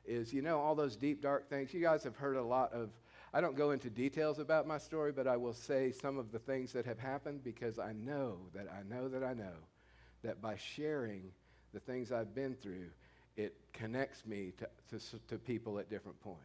is, 0.06 0.32
you 0.32 0.42
know, 0.42 0.60
all 0.60 0.74
those 0.74 0.96
deep, 0.96 1.22
dark 1.22 1.48
things. 1.48 1.72
You 1.72 1.80
guys 1.80 2.04
have 2.04 2.16
heard 2.16 2.36
a 2.36 2.42
lot 2.42 2.72
of, 2.72 2.90
I 3.32 3.40
don't 3.40 3.56
go 3.56 3.70
into 3.70 3.90
details 3.90 4.38
about 4.38 4.66
my 4.66 4.78
story, 4.78 5.12
but 5.12 5.26
I 5.26 5.36
will 5.36 5.54
say 5.54 5.90
some 5.90 6.18
of 6.18 6.32
the 6.32 6.38
things 6.38 6.72
that 6.72 6.86
have 6.86 6.98
happened 6.98 7.42
because 7.42 7.78
I 7.78 7.92
know 7.92 8.38
that 8.54 8.66
I 8.70 8.82
know 8.88 9.08
that 9.08 9.24
I 9.24 9.34
know 9.34 9.56
that 10.22 10.40
by 10.40 10.56
sharing 10.56 11.30
the 11.72 11.80
things 11.80 12.12
I've 12.12 12.34
been 12.34 12.54
through, 12.54 12.90
it 13.36 13.56
connects 13.72 14.24
me 14.24 14.52
to, 14.58 14.98
to, 14.98 15.18
to 15.28 15.38
people 15.38 15.78
at 15.78 15.90
different 15.90 16.20
points. 16.20 16.40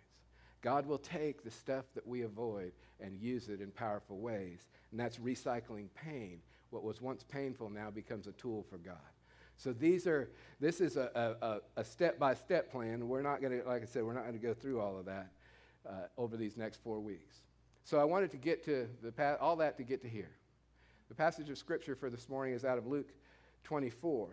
God 0.61 0.85
will 0.85 0.97
take 0.97 1.43
the 1.43 1.51
stuff 1.51 1.85
that 1.95 2.05
we 2.05 2.23
avoid 2.23 2.73
and 2.99 3.17
use 3.21 3.47
it 3.47 3.61
in 3.61 3.71
powerful 3.71 4.17
ways. 4.17 4.67
And 4.91 4.99
that's 4.99 5.17
recycling 5.17 5.87
pain. 5.95 6.39
What 6.69 6.83
was 6.83 7.01
once 7.01 7.23
painful 7.23 7.69
now 7.69 7.89
becomes 7.89 8.27
a 8.27 8.33
tool 8.33 8.65
for 8.69 8.77
God. 8.77 8.97
So 9.59 9.73
these 9.73 10.07
are, 10.07 10.31
this 10.61 10.79
is 10.79 10.95
a, 10.95 11.35
a, 11.41 11.81
a 11.81 11.83
step-by-step 11.83 12.71
plan. 12.71 13.09
We're 13.09 13.21
not 13.21 13.41
going 13.41 13.59
to, 13.59 13.67
like 13.67 13.83
I 13.83 13.85
said, 13.85 14.03
we're 14.03 14.13
not 14.13 14.23
going 14.23 14.39
to 14.39 14.39
go 14.39 14.53
through 14.53 14.79
all 14.79 14.97
of 14.97 15.05
that 15.05 15.31
uh, 15.87 15.91
over 16.17 16.37
these 16.37 16.55
next 16.55 16.81
four 16.81 17.01
weeks. 17.01 17.41
So 17.83 17.99
I 17.99 18.05
wanted 18.05 18.31
to 18.31 18.37
get 18.37 18.63
to 18.65 18.87
the, 19.03 19.37
all 19.41 19.57
that 19.57 19.75
to 19.77 19.83
get 19.83 20.01
to 20.03 20.07
here. 20.07 20.31
The 21.09 21.15
passage 21.15 21.49
of 21.49 21.57
scripture 21.57 21.93
for 21.93 22.09
this 22.09 22.29
morning 22.29 22.53
is 22.53 22.63
out 22.63 22.77
of 22.77 22.87
Luke 22.87 23.11
24. 23.65 24.29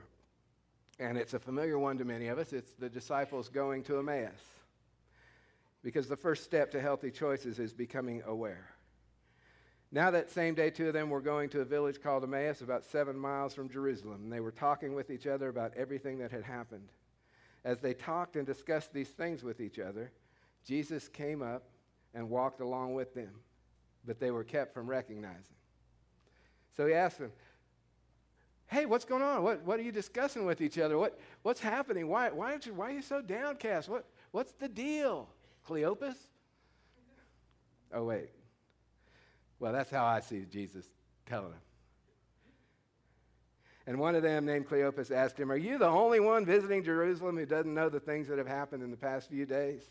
And 1.01 1.19
it's 1.19 1.35
a 1.35 1.41
familiar 1.41 1.77
one 1.77 1.99
to 1.99 2.05
many 2.05 2.29
of 2.29 2.39
us. 2.39 2.53
It's 2.53 2.75
the 2.75 2.89
disciples 2.89 3.49
going 3.49 3.83
to 3.85 3.99
Emmaus. 3.99 4.31
Because 5.83 6.07
the 6.07 6.17
first 6.17 6.45
step 6.45 6.71
to 6.71 6.81
healthy 6.81 7.11
choices 7.11 7.59
is 7.59 7.73
becoming 7.73 8.23
aware. 8.27 8.76
Now, 9.93 10.11
that 10.11 10.31
same 10.31 10.55
day, 10.55 10.71
two 10.71 10.89
of 10.89 10.95
them 10.95 11.11
were 11.11 11.21
going 11.21 11.49
to 11.51 11.61
a 11.61 11.65
village 11.65 12.03
called 12.03 12.25
Emmaus, 12.25 12.61
about 12.61 12.85
seven 12.85 13.17
miles 13.17 13.55
from 13.55 13.69
Jerusalem, 13.69 14.23
and 14.25 14.33
they 14.33 14.41
were 14.41 14.51
talking 14.51 14.95
with 14.95 15.11
each 15.11 15.27
other 15.27 15.49
about 15.49 15.73
everything 15.77 16.19
that 16.19 16.33
had 16.33 16.43
happened. 16.43 16.89
As 17.65 17.81
they 17.81 17.95
talked 17.95 18.37
and 18.37 18.47
discussed 18.47 18.93
these 18.93 19.09
things 19.09 19.43
with 19.43 19.61
each 19.61 19.79
other, 19.79 20.11
Jesus 20.65 21.09
came 21.09 21.43
up 21.43 21.65
and 22.15 22.29
walked 22.29 22.61
along 22.61 22.95
with 22.95 23.15
them, 23.15 23.31
but 24.05 24.19
they 24.19 24.31
were 24.31 24.45
kept 24.45 24.75
from 24.75 24.89
recognizing. 24.89 25.57
So 26.77 26.87
he 26.87 26.95
asked 26.95 27.19
them, 27.19 27.33
Hey, 28.69 28.85
what's 28.85 29.05
going 29.05 29.23
on? 29.23 29.45
What, 29.45 29.63
what 29.63 29.79
are 29.79 29.83
you 29.85 29.93
discussing 29.93 30.45
with 30.45 30.61
each 30.61 30.77
other? 30.77 30.99
What, 30.99 31.21
what's 31.43 31.61
happening? 31.61 32.09
Why, 32.09 32.31
why, 32.31 32.59
you, 32.61 32.75
why 32.75 32.89
are 32.91 32.95
you 32.95 33.03
so 33.03 33.23
downcast? 33.23 33.89
What, 33.89 34.05
what's 34.33 34.53
the 34.53 34.69
deal? 34.69 35.29
Cleopas? 35.69 36.17
Oh, 37.95 38.05
wait. 38.05 38.31
Well, 39.59 39.73
that's 39.73 39.91
how 39.91 40.05
I 40.05 40.21
see 40.21 40.45
Jesus 40.51 40.87
telling 41.27 41.53
him. 41.53 41.61
And 43.87 43.99
one 43.99 44.17
of 44.17 44.23
them, 44.23 44.45
named 44.45 44.69
Cleopas, 44.69 45.13
asked 45.13 45.39
him, 45.39 45.51
Are 45.53 45.57
you 45.57 45.79
the 45.79 45.87
only 45.87 46.19
one 46.19 46.45
visiting 46.45 46.83
Jerusalem 46.83 47.37
who 47.37 47.47
doesn't 47.47 47.73
know 47.73 47.89
the 47.89 48.01
things 48.01 48.27
that 48.29 48.39
have 48.39 48.49
happened 48.49 48.83
in 48.83 48.91
the 48.91 48.97
past 48.97 49.31
few 49.31 49.47
days? 49.47 49.83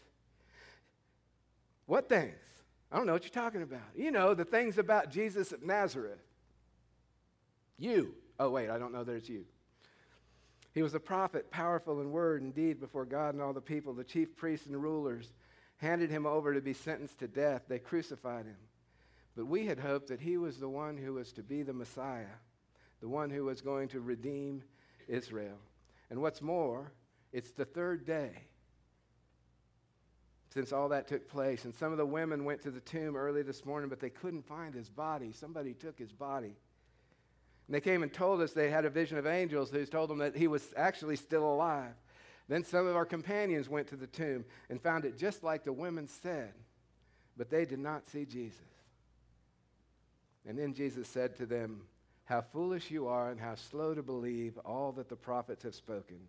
What 1.86 2.10
things? 2.10 2.36
I 2.91 2.98
don't 2.98 3.07
know 3.07 3.13
what 3.13 3.24
you're 3.24 3.43
talking 3.43 3.62
about. 3.62 3.81
You 3.95 4.12
know, 4.12 4.34
the 4.34 4.45
things 4.45 4.77
about 4.77 5.12
Jesus 5.12 5.51
of 5.51 5.63
Nazareth. 5.63 6.19
You. 7.77 8.13
Oh, 8.39 8.50
wait, 8.50 8.69
I 8.69 8.77
don't 8.77 8.91
know 8.91 9.03
that 9.03 9.13
it's 9.13 9.29
you. 9.29 9.45
He 10.74 10.81
was 10.81 10.93
a 10.93 11.00
prophet, 11.00 11.50
powerful 11.50 12.01
in 12.01 12.12
word 12.12 12.41
and 12.41 12.53
deed 12.53 12.81
before 12.81 13.05
God 13.05 13.34
and 13.34 13.41
all 13.41 13.53
the 13.53 13.62
people. 13.62 13.93
The 13.93 14.03
chief 14.03 14.36
priests 14.36 14.67
and 14.67 14.81
rulers 14.81 15.31
handed 15.77 16.10
him 16.10 16.25
over 16.25 16.53
to 16.53 16.60
be 16.60 16.74
sentenced 16.74 17.19
to 17.19 17.29
death. 17.29 17.63
They 17.69 17.79
crucified 17.79 18.45
him. 18.45 18.57
But 19.36 19.48
we 19.48 19.65
had 19.65 19.80
hoped 19.80 20.08
that 20.08 20.22
he 20.22 20.38
was 20.38 20.58
the 20.58 20.70
one 20.70 20.98
who 20.98 21.13
was 21.13 21.32
to 21.34 21.44
be 21.44 21.62
the 21.62 21.74
Messiah, 21.74 22.25
the 23.01 23.10
one 23.10 23.30
who 23.30 23.46
was 23.46 23.62
going 23.62 23.89
to 23.89 24.00
redeem 24.00 24.63
Israel. 25.08 25.58
And 26.10 26.22
what's 26.22 26.42
more, 26.42 26.92
it's 27.34 27.51
the 27.51 27.65
third 27.65 28.06
day 28.06 28.32
since 30.56 30.72
all 30.72 30.88
that 30.88 31.08
took 31.10 31.27
place. 31.27 31.65
And 31.65 31.75
some 31.75 31.92
of 31.92 31.98
the 31.98 32.06
women 32.06 32.46
went 32.46 32.62
to 32.62 32.72
the 32.72 32.80
tomb 32.80 33.18
early 33.18 33.42
this 33.42 33.65
morning, 33.65 33.89
but 33.89 34.00
they 34.00 34.10
couldn't 34.10 34.48
find 34.48 34.74
his 34.74 34.89
body. 34.89 35.34
Somebody 35.34 35.74
took 35.74 36.00
his 36.00 36.13
body. 36.13 36.56
And 37.68 37.75
they 37.75 37.82
came 37.82 38.04
and 38.04 38.13
told 38.13 38.42
us 38.42 38.54
they 38.54 38.70
had 38.70 38.86
a 38.86 38.89
vision 38.89 39.18
of 39.18 39.27
angels 39.27 39.70
who 39.70 39.86
told 39.86 40.10
them 40.10 40.20
that 40.20 40.38
he 40.38 40.48
was 40.48 40.72
actually 40.77 41.18
still 41.18 41.44
alive. 41.44 41.92
Then 42.48 42.63
some 42.63 42.88
of 42.88 42.96
our 42.96 43.06
companions 43.06 43.68
went 43.68 43.88
to 43.88 43.98
the 43.98 44.08
tomb 44.08 44.46
and 44.70 44.81
found 44.81 45.03
it 45.03 45.18
just 45.18 45.44
like 45.44 45.66
the 45.66 45.74
women 45.74 46.07
said, 46.07 46.53
but 47.36 47.50
they 47.50 47.66
did 47.66 47.79
not 47.79 48.07
see 48.07 48.24
Jesus. 48.24 48.75
And 50.48 50.58
then 50.58 50.74
Jesus 50.74 51.08
said 51.08 51.36
to 51.38 51.46
them, 51.46 51.81
How 52.25 52.42
foolish 52.42 52.92
you 52.92 53.08
are, 53.08 53.31
and 53.31 53.40
how 53.40 53.55
slow 53.55 53.94
to 53.94 54.03
believe 54.03 54.58
all 54.60 54.92
that 54.94 55.10
the 55.10 55.16
prophets 55.16 55.64
have 55.64 55.75
spoken. 55.75 56.20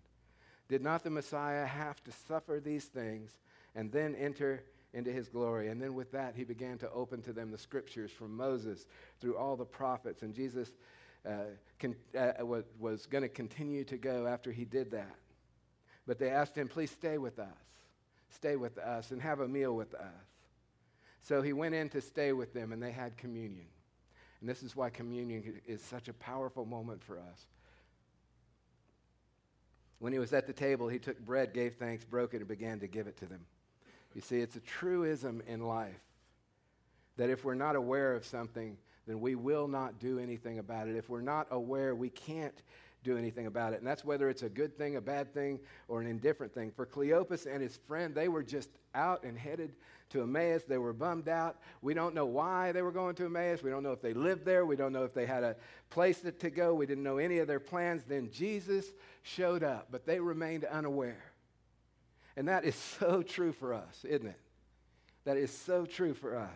Did 0.69 0.83
not 0.83 1.05
the 1.05 1.11
Messiah 1.11 1.67
have 1.67 2.03
to 2.05 2.13
suffer 2.27 2.61
these 2.63 2.87
things 2.87 3.31
and 3.75 3.93
then 3.93 4.15
enter 4.17 4.65
into 4.93 5.13
his 5.13 5.29
glory? 5.29 5.69
And 5.69 5.81
then 5.81 5.95
with 5.95 6.11
that, 6.13 6.35
he 6.35 6.45
began 6.45 6.79
to 6.79 6.91
open 6.91 7.23
to 7.23 7.33
them 7.33 7.51
the 7.51 7.59
scriptures 7.59 8.11
from 8.11 8.37
Moses 8.37 8.87
through 9.21 9.37
all 9.37 9.57
the 9.57 9.65
prophets. 9.65 10.23
And 10.23 10.35
Jesus 10.35 10.73
uh, 11.25 11.51
con- 11.79 11.97
uh, 12.19 12.45
was, 12.45 12.65
was 12.79 13.07
going 13.07 13.23
to 13.23 13.29
continue 13.29 13.85
to 13.85 13.97
go 13.97 14.27
after 14.27 14.51
he 14.51 14.65
did 14.65 14.91
that. 14.93 15.17
But 16.07 16.19
they 16.19 16.31
asked 16.31 16.57
him, 16.57 16.69
Please 16.69 16.91
stay 16.91 17.19
with 17.19 17.39
us. 17.39 17.47
Stay 18.31 18.57
with 18.57 18.79
us 18.79 19.13
and 19.13 19.23
have 19.23 19.41
a 19.41 19.49
meal 19.49 19.75
with 19.75 19.95
us. 19.95 20.27
So 21.21 21.43
he 21.43 21.53
went 21.53 21.75
in 21.75 21.89
to 21.91 22.01
stay 22.01 22.33
with 22.33 22.53
them, 22.55 22.73
and 22.73 22.83
they 22.83 22.93
had 22.93 23.17
communion. 23.17 23.67
And 24.47 24.55
this 24.55 24.63
is 24.63 24.77
why 24.77 24.91
communion 24.91 25.61
is 25.67 25.83
such 25.83 26.07
a 26.07 26.13
powerful 26.13 26.65
moment 26.65 27.03
for 27.03 27.19
us. 27.19 27.47
When 29.99 30.13
he 30.13 30.21
was 30.21 30.33
at 30.33 30.47
the 30.47 30.53
table, 30.53 30.87
he 30.87 31.01
took 31.01 31.19
bread, 31.19 31.53
gave 31.53 31.75
thanks, 31.75 32.05
broke 32.05 32.33
it, 32.33 32.37
and 32.37 32.47
began 32.47 32.79
to 32.79 32.87
give 32.87 33.09
it 33.09 33.17
to 33.17 33.27
them. 33.27 33.41
You 34.15 34.21
see, 34.21 34.39
it's 34.39 34.55
a 34.55 34.61
truism 34.61 35.43
in 35.49 35.67
life 35.67 35.99
that 37.17 37.29
if 37.29 37.45
we're 37.45 37.55
not 37.55 37.75
aware 37.75 38.15
of 38.15 38.25
something, 38.25 38.77
then 39.09 39.21
we 39.21 39.35
will 39.35 39.67
not 39.67 39.99
do 39.99 40.21
anything 40.21 40.61
about 40.61 40.87
it. 40.87 40.95
If 40.95 41.11
we're 41.11 41.23
not 41.23 41.49
aware, 41.51 41.97
we 41.97 42.11
can't 42.11 42.63
do 43.07 43.17
anything 43.17 43.47
about 43.47 43.73
it. 43.73 43.79
And 43.79 43.87
that's 43.87 44.05
whether 44.05 44.29
it's 44.29 44.43
a 44.43 44.49
good 44.49 44.77
thing, 44.77 44.97
a 44.97 45.01
bad 45.01 45.33
thing, 45.33 45.61
or 45.89 46.01
an 46.01 46.07
indifferent 46.07 46.55
thing. 46.55 46.71
For 46.71 46.85
Cleopas 46.85 47.47
and 47.47 47.63
his 47.63 47.77
friend, 47.87 48.15
they 48.15 48.29
were 48.29 48.43
just 48.43 48.69
out 48.95 49.25
and 49.25 49.39
headed 49.39 49.75
to 50.11 50.23
Emmaus. 50.23 50.65
They 50.65 50.79
were 50.79 50.93
bummed 50.93 51.29
out. 51.29 51.57
We 51.83 51.95
don't 51.95 52.15
know 52.15 52.27
why 52.27 52.73
they 52.73 52.83
were 52.83 52.93
going 52.93 53.15
to 53.17 53.27
Emmaus. 53.27 53.63
We 53.63 53.71
don't 53.71 53.83
know 53.83 53.93
if 53.93 54.03
they 54.03 54.13
lived 54.13 54.45
there. 54.45 54.67
We 54.67 54.77
don't 54.77 54.93
know 54.93 55.05
if 55.05 55.15
they 55.15 55.27
had 55.27 55.45
a 55.45 55.57
place 55.91 56.21
to 56.21 56.51
go. 56.51 56.75
We 56.75 56.87
didn't 56.87 57.05
know 57.05 57.19
any 57.19 57.39
of 57.39 57.47
their 57.47 57.61
plans. 57.61 58.03
Then 58.07 58.31
Jesus 58.33 58.87
showed 59.23 59.63
up, 59.63 59.89
but 59.91 60.07
they 60.07 60.21
remained 60.21 60.65
unaware. 60.65 61.25
And 62.37 62.49
that 62.49 62.65
is 62.65 62.75
so 63.01 63.23
true 63.23 63.53
for 63.53 63.73
us, 63.73 64.05
isn't 64.05 64.27
it? 64.27 64.41
That 65.25 65.37
is 65.37 65.51
so 65.51 65.87
true 65.87 66.15
for 66.15 66.37
us. 66.37 66.51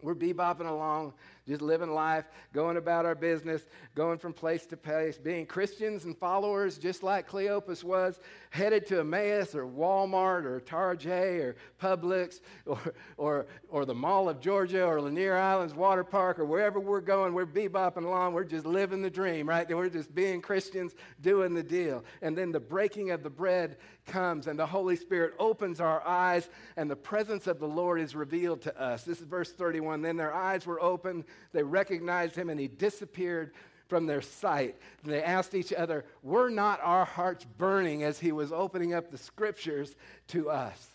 We're 0.00 0.14
bebopping 0.14 0.68
along, 0.68 1.14
just 1.48 1.62
living 1.62 1.90
life, 1.90 2.26
going 2.52 2.76
about 2.76 3.06
our 3.06 3.14
business, 3.14 3.66
going 3.94 4.18
from 4.18 4.32
place 4.32 4.66
to 4.66 4.76
place, 4.76 5.18
being 5.18 5.46
Christians 5.46 6.04
and 6.04 6.16
followers, 6.16 6.78
just 6.78 7.02
like 7.02 7.28
Cleopas 7.28 7.82
was, 7.82 8.20
headed 8.50 8.86
to 8.86 9.00
Emmaus 9.00 9.54
or 9.54 9.66
Walmart 9.66 10.44
or 10.44 10.60
Tarjay 10.60 11.40
or 11.40 11.56
Publix 11.80 12.40
or, 12.66 12.94
or, 13.16 13.46
or 13.68 13.84
the 13.84 13.94
Mall 13.94 14.28
of 14.28 14.40
Georgia 14.40 14.84
or 14.84 15.00
Lanier 15.00 15.36
Islands 15.36 15.74
Water 15.74 16.04
Park 16.04 16.38
or 16.38 16.44
wherever 16.44 16.78
we're 16.78 17.00
going. 17.00 17.34
We're 17.34 17.46
bebopping 17.46 18.04
along. 18.04 18.34
We're 18.34 18.44
just 18.44 18.66
living 18.66 19.02
the 19.02 19.10
dream, 19.10 19.48
right? 19.48 19.68
We're 19.68 19.88
just 19.88 20.14
being 20.14 20.40
Christians, 20.40 20.94
doing 21.20 21.54
the 21.54 21.62
deal. 21.62 22.04
And 22.22 22.36
then 22.36 22.52
the 22.52 22.60
breaking 22.60 23.10
of 23.10 23.22
the 23.22 23.30
bread 23.30 23.78
comes 24.06 24.46
and 24.46 24.58
the 24.58 24.66
Holy 24.66 24.96
Spirit 24.96 25.34
opens 25.38 25.80
our 25.80 26.06
eyes 26.06 26.48
and 26.76 26.90
the 26.90 26.96
presence 26.96 27.46
of 27.46 27.60
the 27.60 27.68
Lord 27.68 28.00
is 28.00 28.14
revealed 28.14 28.62
to 28.62 28.80
us. 28.80 29.04
This 29.04 29.20
is 29.20 29.26
verse 29.26 29.52
31. 29.52 30.02
Then 30.02 30.16
their 30.16 30.34
eyes 30.34 30.66
were 30.66 30.80
opened, 30.80 31.24
they 31.52 31.62
recognized 31.62 32.36
him, 32.36 32.50
and 32.50 32.58
he 32.58 32.68
disappeared 32.68 33.52
from 33.88 34.06
their 34.06 34.20
sight. 34.20 34.76
And 35.02 35.12
they 35.12 35.22
asked 35.22 35.54
each 35.54 35.72
other, 35.72 36.04
Were 36.22 36.50
not 36.50 36.80
our 36.82 37.04
hearts 37.04 37.44
burning 37.44 38.02
as 38.02 38.18
he 38.18 38.32
was 38.32 38.52
opening 38.52 38.94
up 38.94 39.10
the 39.10 39.18
scriptures 39.18 39.96
to 40.28 40.50
us? 40.50 40.88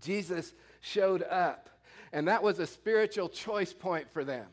Jesus 0.00 0.54
showed 0.80 1.22
up, 1.22 1.70
and 2.12 2.28
that 2.28 2.42
was 2.42 2.58
a 2.58 2.66
spiritual 2.66 3.28
choice 3.28 3.72
point 3.72 4.10
for 4.12 4.24
them. 4.24 4.46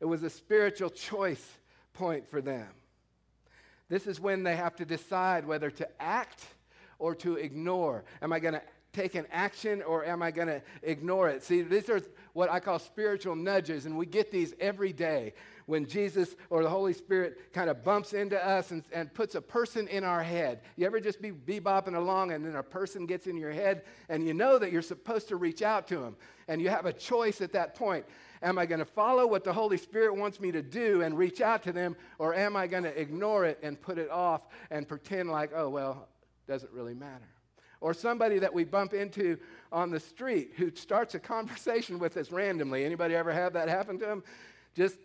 It 0.00 0.06
was 0.06 0.22
a 0.22 0.30
spiritual 0.30 0.90
choice 0.90 1.58
point 1.92 2.28
for 2.28 2.40
them. 2.40 2.68
This 3.88 4.06
is 4.06 4.20
when 4.20 4.42
they 4.42 4.56
have 4.56 4.76
to 4.76 4.84
decide 4.84 5.46
whether 5.46 5.70
to 5.70 5.88
act 6.02 6.44
or 6.98 7.14
to 7.14 7.36
ignore? 7.36 8.04
Am 8.22 8.32
I 8.32 8.38
going 8.38 8.54
to 8.54 8.62
take 8.94 9.14
an 9.14 9.26
action 9.30 9.82
or 9.82 10.04
am 10.04 10.22
I 10.22 10.30
going 10.30 10.48
to 10.48 10.62
ignore 10.82 11.28
it? 11.28 11.42
See, 11.42 11.62
these 11.62 11.90
are 11.90 12.00
what 12.32 12.50
I 12.50 12.60
call 12.60 12.78
spiritual 12.78 13.36
nudges, 13.36 13.86
and 13.86 13.96
we 13.96 14.06
get 14.06 14.30
these 14.30 14.54
every 14.58 14.92
day 14.92 15.34
when 15.66 15.86
Jesus 15.86 16.34
or 16.50 16.62
the 16.62 16.68
Holy 16.68 16.92
Spirit 16.92 17.52
kind 17.52 17.70
of 17.70 17.84
bumps 17.84 18.12
into 18.12 18.42
us 18.44 18.70
and, 18.70 18.82
and 18.92 19.12
puts 19.12 19.34
a 19.34 19.40
person 19.40 19.88
in 19.88 20.04
our 20.04 20.22
head. 20.22 20.60
You 20.76 20.86
ever 20.86 21.00
just 21.00 21.22
be 21.22 21.30
bebopping 21.30 21.94
along 21.94 22.32
and 22.32 22.44
then 22.44 22.56
a 22.56 22.62
person 22.62 23.06
gets 23.06 23.26
in 23.26 23.36
your 23.36 23.52
head 23.52 23.82
and 24.08 24.26
you 24.26 24.34
know 24.34 24.58
that 24.58 24.72
you're 24.72 24.82
supposed 24.82 25.28
to 25.28 25.36
reach 25.36 25.62
out 25.62 25.88
to 25.88 25.98
them 25.98 26.16
and 26.48 26.60
you 26.60 26.68
have 26.68 26.86
a 26.86 26.92
choice 26.92 27.40
at 27.40 27.52
that 27.52 27.74
point. 27.74 28.04
Am 28.42 28.58
I 28.58 28.66
going 28.66 28.80
to 28.80 28.84
follow 28.84 29.26
what 29.26 29.42
the 29.42 29.52
Holy 29.52 29.78
Spirit 29.78 30.16
wants 30.16 30.38
me 30.38 30.52
to 30.52 30.60
do 30.60 31.00
and 31.00 31.16
reach 31.16 31.40
out 31.40 31.62
to 31.62 31.72
them 31.72 31.96
or 32.18 32.34
am 32.34 32.56
I 32.56 32.66
going 32.66 32.82
to 32.82 33.00
ignore 33.00 33.46
it 33.46 33.58
and 33.62 33.80
put 33.80 33.96
it 33.96 34.10
off 34.10 34.46
and 34.70 34.86
pretend 34.86 35.30
like, 35.30 35.50
oh, 35.54 35.70
well, 35.70 36.08
Doesn't 36.46 36.72
really 36.72 36.94
matter. 36.94 37.33
Or 37.80 37.92
somebody 37.94 38.38
that 38.38 38.52
we 38.52 38.64
bump 38.64 38.94
into 38.94 39.38
on 39.72 39.90
the 39.90 40.00
street 40.00 40.52
who 40.56 40.70
starts 40.74 41.14
a 41.14 41.18
conversation 41.18 41.98
with 41.98 42.16
us 42.16 42.30
randomly. 42.30 42.84
Anybody 42.84 43.14
ever 43.14 43.32
have 43.32 43.52
that 43.54 43.68
happen 43.68 43.98
to 43.98 44.06
them? 44.06 44.24
Just, 44.74 44.96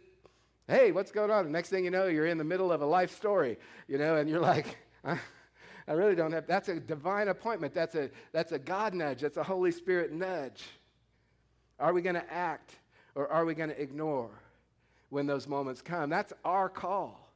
hey, 0.67 0.91
what's 0.91 1.11
going 1.11 1.31
on? 1.31 1.45
The 1.45 1.51
next 1.51 1.69
thing 1.69 1.83
you 1.83 1.91
know, 1.91 2.07
you're 2.07 2.27
in 2.27 2.37
the 2.37 2.43
middle 2.43 2.71
of 2.71 2.81
a 2.81 2.85
life 2.85 3.15
story, 3.15 3.57
you 3.87 3.97
know, 3.97 4.15
and 4.15 4.29
you're 4.29 4.39
like, 4.39 4.77
I 5.03 5.93
really 5.93 6.15
don't 6.15 6.31
have, 6.31 6.45
that's 6.45 6.69
a 6.69 6.79
divine 6.79 7.29
appointment. 7.29 7.73
That's 7.73 7.95
a, 7.95 8.11
that's 8.31 8.51
a 8.51 8.59
God 8.59 8.93
nudge. 8.93 9.21
That's 9.21 9.37
a 9.37 9.43
Holy 9.43 9.71
Spirit 9.71 10.13
nudge. 10.13 10.63
Are 11.79 11.93
we 11.93 12.01
going 12.01 12.15
to 12.15 12.33
act 12.33 12.75
or 13.15 13.27
are 13.27 13.43
we 13.43 13.55
going 13.55 13.69
to 13.69 13.81
ignore 13.81 14.29
when 15.09 15.25
those 15.25 15.47
moments 15.47 15.81
come? 15.81 16.09
That's 16.09 16.31
our 16.45 16.69
call. 16.69 17.27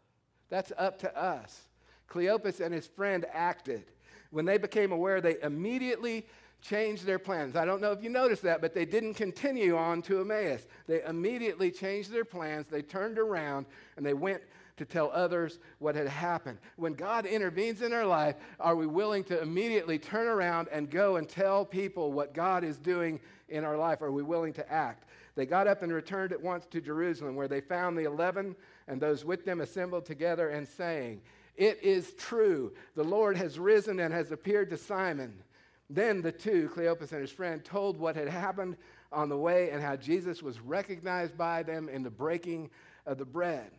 That's 0.49 0.71
up 0.77 0.99
to 0.99 1.17
us. 1.17 1.63
Cleopas 2.07 2.59
and 2.59 2.73
his 2.73 2.85
friend 2.85 3.25
acted. 3.33 3.85
When 4.33 4.45
they 4.45 4.57
became 4.57 4.91
aware, 4.91 5.21
they 5.21 5.39
immediately 5.43 6.25
changed 6.59 7.05
their 7.05 7.19
plans. 7.19 7.55
I 7.55 7.65
don't 7.65 7.81
know 7.81 7.91
if 7.91 8.01
you 8.01 8.09
noticed 8.09 8.41
that, 8.43 8.61
but 8.61 8.73
they 8.73 8.83
didn't 8.83 9.13
continue 9.13 9.77
on 9.77 10.01
to 10.03 10.21
Emmaus. 10.21 10.65
They 10.87 11.03
immediately 11.03 11.69
changed 11.69 12.11
their 12.11 12.25
plans. 12.25 12.65
They 12.67 12.81
turned 12.81 13.19
around 13.19 13.67
and 13.95 14.03
they 14.03 14.15
went 14.15 14.41
to 14.77 14.85
tell 14.85 15.11
others 15.13 15.59
what 15.77 15.93
had 15.93 16.07
happened. 16.07 16.57
When 16.77 16.93
God 16.93 17.27
intervenes 17.27 17.83
in 17.83 17.93
our 17.93 18.07
life, 18.07 18.35
are 18.59 18.75
we 18.75 18.87
willing 18.87 19.23
to 19.25 19.39
immediately 19.39 19.99
turn 19.99 20.25
around 20.25 20.67
and 20.71 20.89
go 20.89 21.17
and 21.17 21.29
tell 21.29 21.63
people 21.63 22.11
what 22.11 22.33
God 22.33 22.63
is 22.63 22.77
doing 22.77 23.19
in 23.49 23.63
our 23.63 23.77
life? 23.77 24.01
Are 24.01 24.11
we 24.11 24.23
willing 24.23 24.53
to 24.53 24.71
act? 24.71 25.03
They 25.35 25.45
got 25.45 25.67
up 25.67 25.83
and 25.83 25.93
returned 25.93 26.31
at 26.31 26.41
once 26.41 26.65
to 26.71 26.81
Jerusalem, 26.81 27.35
where 27.35 27.47
they 27.47 27.61
found 27.61 27.95
the 27.97 28.05
eleven 28.05 28.55
and 28.87 28.99
those 28.99 29.23
with 29.23 29.45
them 29.45 29.61
assembled 29.61 30.07
together 30.07 30.49
and 30.49 30.67
saying, 30.67 31.21
It 31.55 31.79
is 31.83 32.13
true, 32.13 32.73
the 32.95 33.03
Lord 33.03 33.37
has 33.37 33.59
risen 33.59 33.99
and 33.99 34.13
has 34.13 34.31
appeared 34.31 34.69
to 34.71 34.77
Simon. 34.77 35.43
Then 35.89 36.21
the 36.21 36.31
two, 36.31 36.69
Cleopas 36.73 37.11
and 37.11 37.21
his 37.21 37.31
friend, 37.31 37.63
told 37.63 37.99
what 37.99 38.15
had 38.15 38.27
happened 38.27 38.77
on 39.11 39.29
the 39.29 39.37
way 39.37 39.69
and 39.69 39.81
how 39.81 39.95
Jesus 39.95 40.41
was 40.41 40.59
recognized 40.59 41.37
by 41.37 41.61
them 41.63 41.89
in 41.89 42.01
the 42.01 42.09
breaking 42.09 42.71
of 43.05 43.17
the 43.17 43.25
bread. 43.25 43.69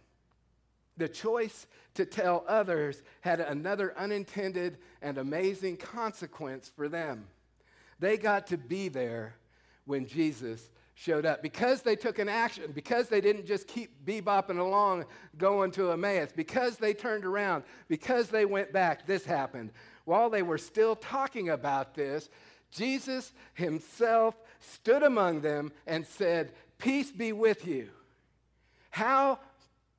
The 0.97 1.09
choice 1.09 1.67
to 1.95 2.05
tell 2.05 2.45
others 2.47 3.03
had 3.21 3.41
another 3.41 3.97
unintended 3.99 4.79
and 5.03 5.19
amazing 5.19 5.79
consequence 5.79 6.71
for 6.77 6.89
them. 6.89 7.27
They 7.99 8.17
got 8.17 8.49
to 8.49 8.57
be 8.57 8.89
there 8.89 9.35
when 9.87 10.07
Jesus 10.07 10.71
showed 10.95 11.27
up. 11.27 11.43
Because 11.43 11.83
they 11.83 11.97
took 11.97 12.19
an 12.19 12.29
action, 12.29 12.73
because 12.75 13.09
they 13.09 13.21
didn't 13.21 13.47
just 13.47 13.67
keep 13.67 14.05
bebopping 14.05 14.59
along 14.59 15.05
going 15.37 15.71
to 15.73 15.91
Emmaus, 15.91 16.31
because 16.35 16.77
they 16.77 16.95
turned 16.95 17.25
around, 17.25 17.65
because 17.89 18.29
they 18.29 18.45
went 18.45 18.73
back, 18.73 19.07
this 19.07 19.25
happened. 19.25 19.71
While 20.05 20.31
they 20.31 20.43
were 20.43 20.59
still 20.59 20.97
talking 20.97 21.49
about 21.49 21.95
this, 21.95 22.29
Jesus 22.71 23.33
himself 23.55 24.35
stood 24.61 25.03
among 25.03 25.41
them 25.41 25.73
and 25.87 26.07
said, 26.07 26.53
Peace 26.79 27.11
be 27.11 27.33
with 27.33 27.67
you. 27.67 27.89
How 28.91 29.39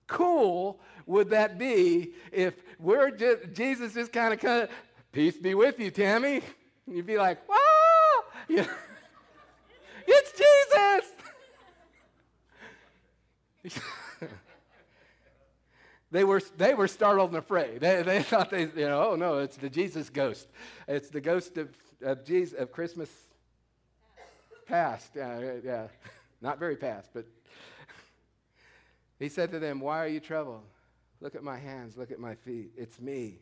cool 0.07 0.79
would 1.05 1.29
that 1.29 1.57
be 1.57 2.13
if 2.31 2.53
we're 2.79 3.11
just, 3.11 3.53
Jesus 3.53 3.93
just 3.93 4.11
kind 4.11 4.33
of 4.33 4.39
kind 4.39 4.63
of, 4.63 4.69
peace 5.11 5.37
be 5.37 5.55
with 5.55 5.79
you, 5.79 5.91
Tammy. 5.91 6.41
And 6.85 6.95
you'd 6.95 7.05
be 7.05 7.17
like, 7.17 7.47
wow, 7.47 7.55
you 8.49 8.65
it's 10.07 10.31
Jesus. 10.31 11.11
they 16.11 16.23
were, 16.23 16.41
they 16.57 16.73
were 16.73 16.87
startled 16.87 17.29
and 17.29 17.37
afraid. 17.37 17.81
They, 17.81 18.01
they 18.03 18.21
thought 18.23 18.49
they, 18.49 18.63
you 18.63 18.87
know, 18.87 19.11
oh 19.11 19.15
no, 19.15 19.39
it's 19.39 19.57
the 19.57 19.69
Jesus 19.69 20.09
ghost. 20.09 20.47
It's 20.87 21.09
the 21.09 21.21
ghost 21.21 21.57
of, 21.57 21.69
of 22.01 22.25
Jesus, 22.25 22.57
of 22.59 22.71
Christmas 22.71 23.09
past. 24.67 25.11
Yeah, 25.15 25.53
yeah. 25.63 25.87
Not 26.41 26.59
very 26.59 26.75
past, 26.75 27.09
but 27.13 27.25
he 29.19 29.29
said 29.29 29.51
to 29.51 29.59
them, 29.59 29.79
Why 29.79 29.99
are 29.99 30.07
you 30.07 30.19
troubled? 30.19 30.63
Look 31.21 31.35
at 31.35 31.43
my 31.43 31.57
hands, 31.57 31.97
look 31.97 32.11
at 32.11 32.19
my 32.19 32.35
feet. 32.35 32.71
It's 32.77 32.99
me. 32.99 33.39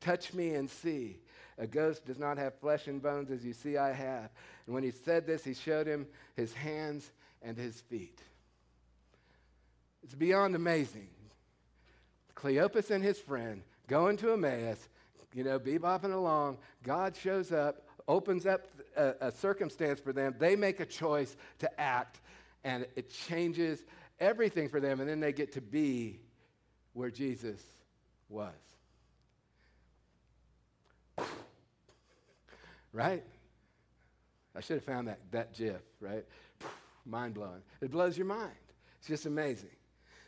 Touch 0.00 0.34
me 0.34 0.54
and 0.54 0.68
see. 0.68 1.18
A 1.58 1.66
ghost 1.66 2.04
does 2.04 2.18
not 2.18 2.38
have 2.38 2.58
flesh 2.58 2.88
and 2.88 3.00
bones 3.00 3.30
as 3.30 3.44
you 3.44 3.52
see 3.52 3.76
I 3.76 3.92
have. 3.92 4.30
And 4.66 4.74
when 4.74 4.82
he 4.82 4.90
said 4.90 5.26
this, 5.26 5.44
he 5.44 5.54
showed 5.54 5.86
him 5.86 6.06
his 6.34 6.52
hands 6.52 7.10
and 7.40 7.56
his 7.56 7.80
feet. 7.82 8.20
It's 10.02 10.14
beyond 10.14 10.54
amazing. 10.54 11.08
Cleopas 12.34 12.90
and 12.90 13.02
his 13.04 13.18
friend 13.18 13.62
going 13.86 14.16
to 14.18 14.32
Emmaus, 14.32 14.88
you 15.32 15.44
know, 15.44 15.58
bebopping 15.58 16.12
along. 16.12 16.58
God 16.82 17.16
shows 17.16 17.52
up, 17.52 17.86
opens 18.08 18.46
up 18.46 18.66
a, 18.96 19.14
a 19.20 19.32
circumstance 19.32 20.00
for 20.00 20.12
them. 20.12 20.34
They 20.38 20.56
make 20.56 20.80
a 20.80 20.86
choice 20.86 21.36
to 21.60 21.80
act, 21.80 22.20
and 22.64 22.86
it 22.96 23.10
changes 23.10 23.82
everything 24.18 24.68
for 24.68 24.80
them. 24.80 25.00
And 25.00 25.08
then 25.08 25.20
they 25.20 25.32
get 25.32 25.52
to 25.52 25.60
be 25.60 26.20
where 26.94 27.10
Jesus 27.10 27.60
was. 28.28 28.52
right? 32.92 33.22
I 34.54 34.60
should 34.60 34.76
have 34.76 34.84
found 34.84 35.08
that, 35.08 35.18
that 35.30 35.54
GIF, 35.54 35.80
right? 36.00 36.24
mind 37.04 37.34
blowing. 37.34 37.62
It 37.80 37.90
blows 37.90 38.16
your 38.16 38.26
mind. 38.26 38.50
It's 38.98 39.08
just 39.08 39.26
amazing. 39.26 39.70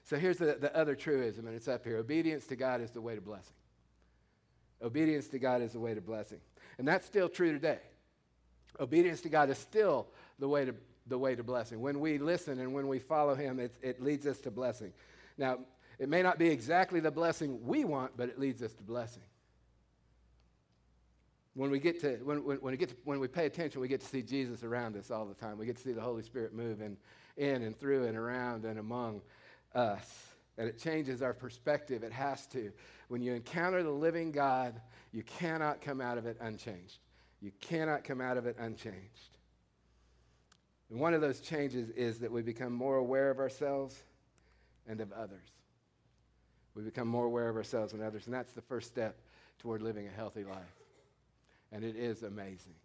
So 0.04 0.18
here's 0.18 0.36
the, 0.36 0.58
the 0.60 0.74
other 0.76 0.94
truism, 0.94 1.46
and 1.46 1.56
it's 1.56 1.68
up 1.68 1.84
here 1.84 1.96
obedience 1.96 2.46
to 2.48 2.56
God 2.56 2.80
is 2.80 2.90
the 2.90 3.00
way 3.00 3.14
to 3.14 3.20
blessing. 3.20 3.54
Obedience 4.82 5.28
to 5.28 5.38
God 5.38 5.62
is 5.62 5.72
the 5.72 5.80
way 5.80 5.94
to 5.94 6.00
blessing. 6.00 6.40
And 6.78 6.86
that's 6.86 7.06
still 7.06 7.28
true 7.28 7.52
today. 7.52 7.78
Obedience 8.78 9.22
to 9.22 9.30
God 9.30 9.48
is 9.48 9.56
still 9.56 10.08
the 10.38 10.48
way 10.48 10.66
to, 10.66 10.74
the 11.06 11.16
way 11.16 11.34
to 11.34 11.42
blessing. 11.42 11.80
When 11.80 12.00
we 12.00 12.18
listen 12.18 12.60
and 12.60 12.74
when 12.74 12.86
we 12.86 12.98
follow 12.98 13.34
Him, 13.34 13.58
it, 13.58 13.74
it 13.80 14.02
leads 14.02 14.26
us 14.26 14.38
to 14.40 14.50
blessing. 14.50 14.92
Now, 15.38 15.60
it 15.98 16.08
may 16.08 16.22
not 16.22 16.38
be 16.38 16.48
exactly 16.48 17.00
the 17.00 17.10
blessing 17.10 17.64
we 17.64 17.84
want, 17.84 18.16
but 18.16 18.28
it 18.28 18.38
leads 18.38 18.62
us 18.62 18.74
to 18.74 18.82
blessing. 18.82 19.22
When 21.54 21.70
we 21.70 21.78
get 21.78 22.00
to 22.00 22.16
when, 22.24 22.44
when, 22.44 22.56
when, 22.58 22.72
we 22.72 22.76
get 22.76 22.88
to, 22.90 22.96
when 23.04 23.20
we 23.20 23.28
pay 23.28 23.46
attention, 23.46 23.80
we 23.80 23.88
get 23.88 24.00
to 24.00 24.06
see 24.06 24.22
Jesus 24.22 24.64
around 24.64 24.96
us 24.96 25.10
all 25.12 25.24
the 25.24 25.34
time. 25.34 25.56
We 25.56 25.66
get 25.66 25.76
to 25.76 25.82
see 25.82 25.92
the 25.92 26.00
Holy 26.00 26.24
Spirit 26.24 26.52
move 26.52 26.82
in, 26.82 26.96
in 27.36 27.62
and 27.62 27.78
through 27.78 28.06
and 28.06 28.16
around 28.16 28.64
and 28.64 28.78
among 28.78 29.22
us. 29.74 30.28
And 30.56 30.68
it 30.68 30.78
changes 30.78 31.22
our 31.22 31.34
perspective. 31.34 32.02
It 32.02 32.12
has 32.12 32.46
to. 32.48 32.72
When 33.08 33.22
you 33.22 33.34
encounter 33.34 33.82
the 33.82 33.90
living 33.90 34.30
God, 34.30 34.80
you 35.12 35.22
cannot 35.22 35.80
come 35.80 36.00
out 36.00 36.16
of 36.18 36.26
it 36.26 36.36
unchanged. 36.40 36.98
You 37.40 37.50
cannot 37.60 38.04
come 38.04 38.20
out 38.20 38.36
of 38.36 38.46
it 38.46 38.56
unchanged. 38.58 39.38
And 40.90 41.00
one 41.00 41.14
of 41.14 41.20
those 41.20 41.40
changes 41.40 41.90
is 41.90 42.20
that 42.20 42.30
we 42.30 42.42
become 42.42 42.72
more 42.72 42.96
aware 42.96 43.30
of 43.30 43.38
ourselves 43.38 44.02
and 44.86 45.00
of 45.00 45.12
others. 45.12 45.48
We 46.74 46.82
become 46.82 47.08
more 47.08 47.24
aware 47.24 47.48
of 47.48 47.56
ourselves 47.56 47.92
and 47.92 48.02
others, 48.02 48.26
and 48.26 48.34
that's 48.34 48.52
the 48.52 48.62
first 48.62 48.88
step 48.88 49.20
toward 49.58 49.82
living 49.82 50.06
a 50.06 50.10
healthy 50.10 50.44
life 50.44 50.74
and 51.74 51.84
it 51.84 51.96
is 51.96 52.22
amazing. 52.22 52.76